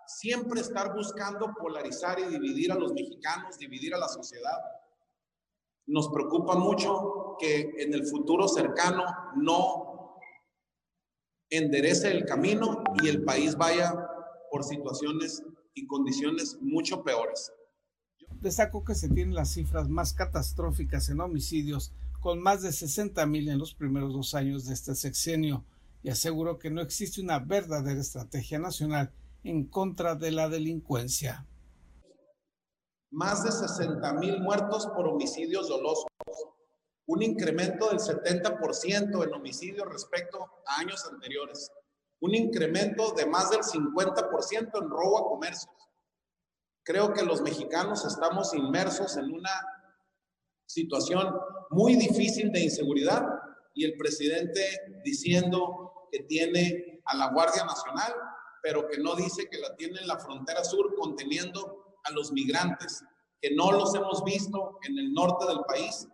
siempre 0.05 0.61
estar 0.61 0.93
buscando 0.93 1.53
polarizar 1.53 2.19
y 2.19 2.25
dividir 2.25 2.71
a 2.71 2.75
los 2.75 2.93
mexicanos, 2.93 3.57
dividir 3.57 3.93
a 3.95 3.97
la 3.97 4.07
sociedad. 4.07 4.59
Nos 5.87 6.09
preocupa 6.09 6.55
mucho 6.55 7.37
que 7.39 7.73
en 7.77 7.93
el 7.93 8.05
futuro 8.05 8.47
cercano 8.47 9.05
no 9.35 10.19
enderece 11.49 12.11
el 12.11 12.25
camino 12.25 12.83
y 13.01 13.09
el 13.09 13.23
país 13.23 13.55
vaya 13.55 13.93
por 14.49 14.63
situaciones 14.63 15.43
y 15.73 15.87
condiciones 15.87 16.57
mucho 16.61 17.03
peores. 17.03 17.51
Destacó 18.41 18.83
que 18.83 18.95
se 18.95 19.07
tienen 19.07 19.35
las 19.35 19.51
cifras 19.51 19.87
más 19.87 20.13
catastróficas 20.13 21.09
en 21.09 21.21
homicidios, 21.21 21.93
con 22.19 22.41
más 22.41 22.63
de 22.63 22.71
60 22.71 23.25
mil 23.27 23.49
en 23.49 23.59
los 23.59 23.75
primeros 23.75 24.13
dos 24.13 24.33
años 24.33 24.65
de 24.65 24.73
este 24.73 24.95
sexenio. 24.95 25.63
y 26.03 26.09
aseguró 26.09 26.57
que 26.57 26.71
no 26.71 26.81
existe 26.81 27.21
una 27.21 27.37
verdadera 27.37 28.01
estrategia 28.01 28.57
nacional 28.57 29.13
en 29.43 29.67
contra 29.67 30.15
de 30.15 30.31
la 30.31 30.49
delincuencia. 30.49 31.45
Más 33.11 33.43
de 33.43 33.51
60 33.51 34.13
mil 34.13 34.41
muertos 34.41 34.87
por 34.95 35.07
homicidios 35.07 35.67
dolosos, 35.69 36.07
un 37.05 37.21
incremento 37.21 37.89
del 37.89 37.99
70% 37.99 39.23
en 39.23 39.33
homicidios 39.33 39.87
respecto 39.91 40.39
a 40.65 40.79
años 40.79 41.05
anteriores, 41.05 41.69
un 42.19 42.33
incremento 42.33 43.11
de 43.11 43.27
más 43.27 43.51
del 43.51 43.61
50% 43.61 44.81
en 44.81 44.89
robo 44.89 45.19
a 45.19 45.29
comercios. 45.29 45.71
Creo 46.83 47.13
que 47.13 47.23
los 47.23 47.41
mexicanos 47.41 48.05
estamos 48.05 48.53
inmersos 48.53 49.17
en 49.17 49.31
una 49.31 49.51
situación 50.65 51.33
muy 51.69 51.95
difícil 51.95 52.51
de 52.51 52.61
inseguridad 52.61 53.23
y 53.73 53.85
el 53.85 53.95
presidente 53.97 54.61
diciendo 55.03 56.07
que 56.11 56.23
tiene 56.23 57.01
a 57.05 57.15
la 57.15 57.31
Guardia 57.31 57.65
Nacional, 57.65 58.13
pero 58.63 58.87
que 58.87 58.99
no 58.99 59.15
dice 59.15 59.47
que 59.49 59.59
la 59.59 59.75
tiene 59.75 59.99
en 59.99 60.07
la 60.07 60.17
frontera 60.17 60.63
sur 60.63 60.95
conteniendo 60.95 61.99
a 62.03 62.11
los 62.11 62.31
migrantes, 62.31 63.03
que 63.41 63.53
no 63.55 63.71
los 63.71 63.93
hemos 63.95 64.23
visto 64.23 64.79
en 64.83 64.97
el 64.97 65.13
norte 65.13 65.45
del 65.47 65.61
país. 65.67 66.07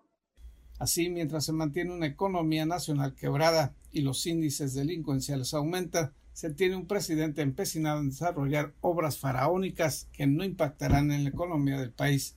Así, 0.79 1.09
mientras 1.09 1.45
se 1.45 1.53
mantiene 1.53 1.93
una 1.93 2.05
economía 2.05 2.65
nacional 2.65 3.15
quebrada 3.15 3.75
y 3.91 4.01
los 4.01 4.25
índices 4.27 4.73
delincuenciales 4.73 5.53
aumentan, 5.53 6.13
se 6.37 6.51
tiene 6.51 6.75
un 6.75 6.85
presidente 6.85 7.41
empecinado 7.41 7.99
en 7.99 8.11
desarrollar 8.11 8.71
obras 8.81 9.17
faraónicas 9.17 10.07
que 10.13 10.27
no 10.27 10.43
impactarán 10.43 11.11
en 11.11 11.23
la 11.23 11.31
economía 11.31 11.79
del 11.79 11.89
país. 11.89 12.35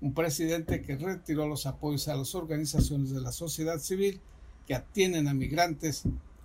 Un 0.00 0.14
presidente 0.14 0.80
que 0.80 0.96
retiró 0.96 1.46
los 1.46 1.66
apoyos 1.66 2.08
a 2.08 2.16
las 2.16 2.34
organizaciones 2.34 3.10
de 3.10 3.20
la 3.20 3.30
sociedad 3.30 3.78
civil 3.78 4.22
que 4.66 4.74
atienden 4.74 5.28
a 5.28 5.34
migrantes, 5.34 6.04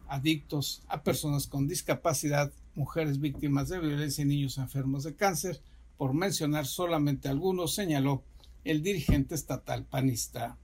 adictos, 0.10 0.82
a 0.90 1.02
personas 1.02 1.48
con 1.48 1.66
discapacidad, 1.66 2.52
mujeres 2.76 3.22
víctimas 3.22 3.70
de 3.70 3.80
violencia 3.80 4.24
y 4.24 4.28
niños 4.28 4.58
enfermos 4.58 5.06
de 5.06 5.16
cáncer, 5.16 5.62
por 5.98 6.14
mencionar 6.14 6.66
solamente 6.66 7.30
algunos, 7.30 7.74
señaló 7.74 8.22
el 8.66 8.84
dirigente 8.84 9.34
estatal 9.34 9.86
panista. 9.86 10.58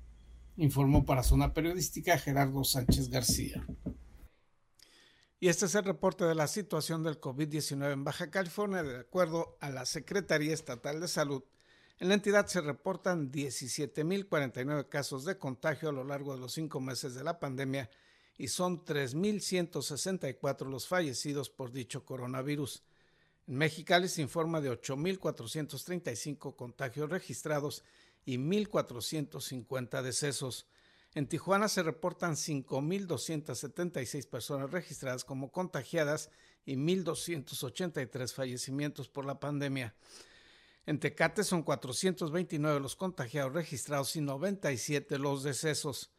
Informó 0.58 1.06
para 1.06 1.23
Zona 1.23 1.53
Periodística 1.53 2.17
Gerardo 2.17 2.65
Sánchez 2.65 3.08
García. 3.08 3.65
Y 5.43 5.49
este 5.49 5.65
es 5.65 5.75
el 5.75 5.84
reporte 5.84 6.23
de 6.23 6.36
la 6.36 6.47
situación 6.47 7.03
del 7.03 7.19
COVID-19 7.19 7.91
en 7.91 8.06
Baja 8.06 8.32
California. 8.32 8.82
De 8.82 9.01
acuerdo 9.01 9.58
a 9.60 9.69
la 9.69 9.86
Secretaría 9.86 10.53
Estatal 10.53 11.01
de 11.01 11.10
Salud, 11.10 11.43
en 11.99 12.08
la 12.08 12.13
entidad 12.13 12.47
se 12.47 12.62
reportan 12.62 13.29
17.049 13.29 14.88
casos 14.88 15.25
de 15.25 15.38
contagio 15.38 15.89
a 15.89 15.91
lo 15.91 16.06
largo 16.06 16.34
de 16.34 16.39
los 16.39 16.53
cinco 16.53 16.79
meses 16.79 17.13
de 17.13 17.25
la 17.25 17.41
pandemia 17.41 17.89
y 18.38 18.47
son 18.47 18.86
3.164 18.86 20.65
los 20.65 20.88
fallecidos 20.88 21.49
por 21.49 21.73
dicho 21.73 22.06
coronavirus. 22.06 22.82
En 23.45 23.58
Mexicali 23.58 24.08
se 24.08 24.21
informa 24.21 24.62
de 24.62 24.71
8.435 24.71 26.56
contagios 26.56 27.10
registrados 27.10 27.84
y 28.23 28.38
1.450 28.38 30.03
decesos. 30.03 30.67
En 31.15 31.28
Tijuana 31.28 31.67
se 31.67 31.84
reportan 31.84 32.34
5.276 32.36 34.28
personas 34.28 34.71
registradas 34.71 35.23
como 35.23 35.52
contagiadas 35.52 36.32
y 36.65 36.76
1.283 36.76 38.34
fallecimientos 38.34 39.10
por 39.10 39.26
la 39.26 39.39
pandemia. 39.39 39.93
En 40.86 40.99
Tecate 40.99 41.43
son 41.43 41.63
429 41.63 42.80
los 42.80 42.95
contagiados 42.95 43.54
registrados 43.54 44.15
y 44.15 44.21
97 44.21 45.19
los 45.19 45.43
decesos. 45.43 46.12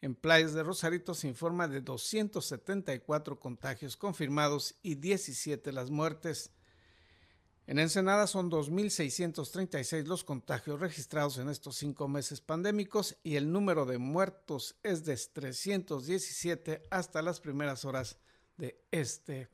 En 0.00 0.14
Playas 0.14 0.52
de 0.52 0.62
Rosarito 0.62 1.14
se 1.14 1.28
informa 1.28 1.66
de 1.66 1.80
274 1.80 3.40
contagios 3.40 3.96
confirmados 3.96 4.74
y 4.82 4.96
17 4.96 5.72
las 5.72 5.90
muertes. 5.90 6.50
En 7.72 7.78
Ensenada 7.78 8.26
son 8.26 8.50
2.636 8.50 10.04
los 10.04 10.24
contagios 10.24 10.78
registrados 10.78 11.38
en 11.38 11.48
estos 11.48 11.74
cinco 11.76 12.06
meses 12.06 12.42
pandémicos 12.42 13.16
y 13.22 13.36
el 13.36 13.50
número 13.50 13.86
de 13.86 13.96
muertos 13.96 14.76
es 14.82 15.06
de 15.06 15.16
317 15.16 16.82
hasta 16.90 17.22
las 17.22 17.40
primeras 17.40 17.86
horas 17.86 18.18
de 18.58 18.78
este 18.90 19.48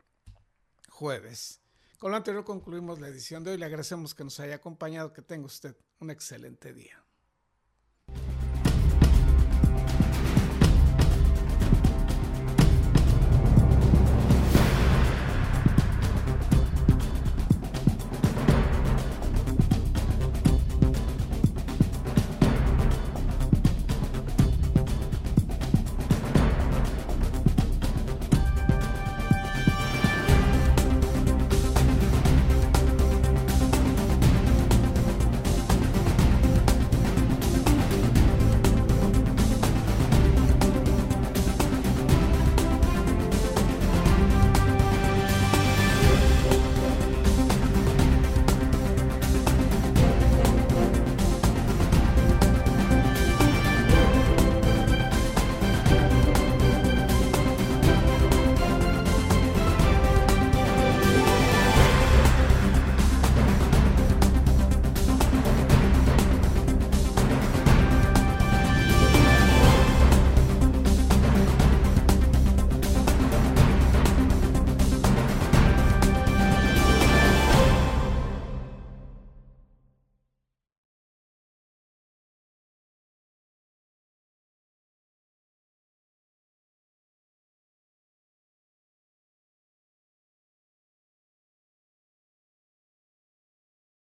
jueves. 0.89 1.61
Con 2.01 2.11
lo 2.11 2.17
anterior 2.17 2.43
concluimos 2.43 2.99
la 2.99 3.07
edición 3.07 3.45
de 3.45 3.53
hoy. 3.53 3.57
Le 3.57 3.67
agradecemos 3.67 4.17
que 4.17 4.25
nos 4.25 4.41
haya 4.41 4.57
acompañado. 4.57 5.13
Que 5.13 5.23
tenga 5.23 5.47
usted 5.47 5.77
un 6.01 6.11
excelente 6.11 6.75
día. 6.75 7.01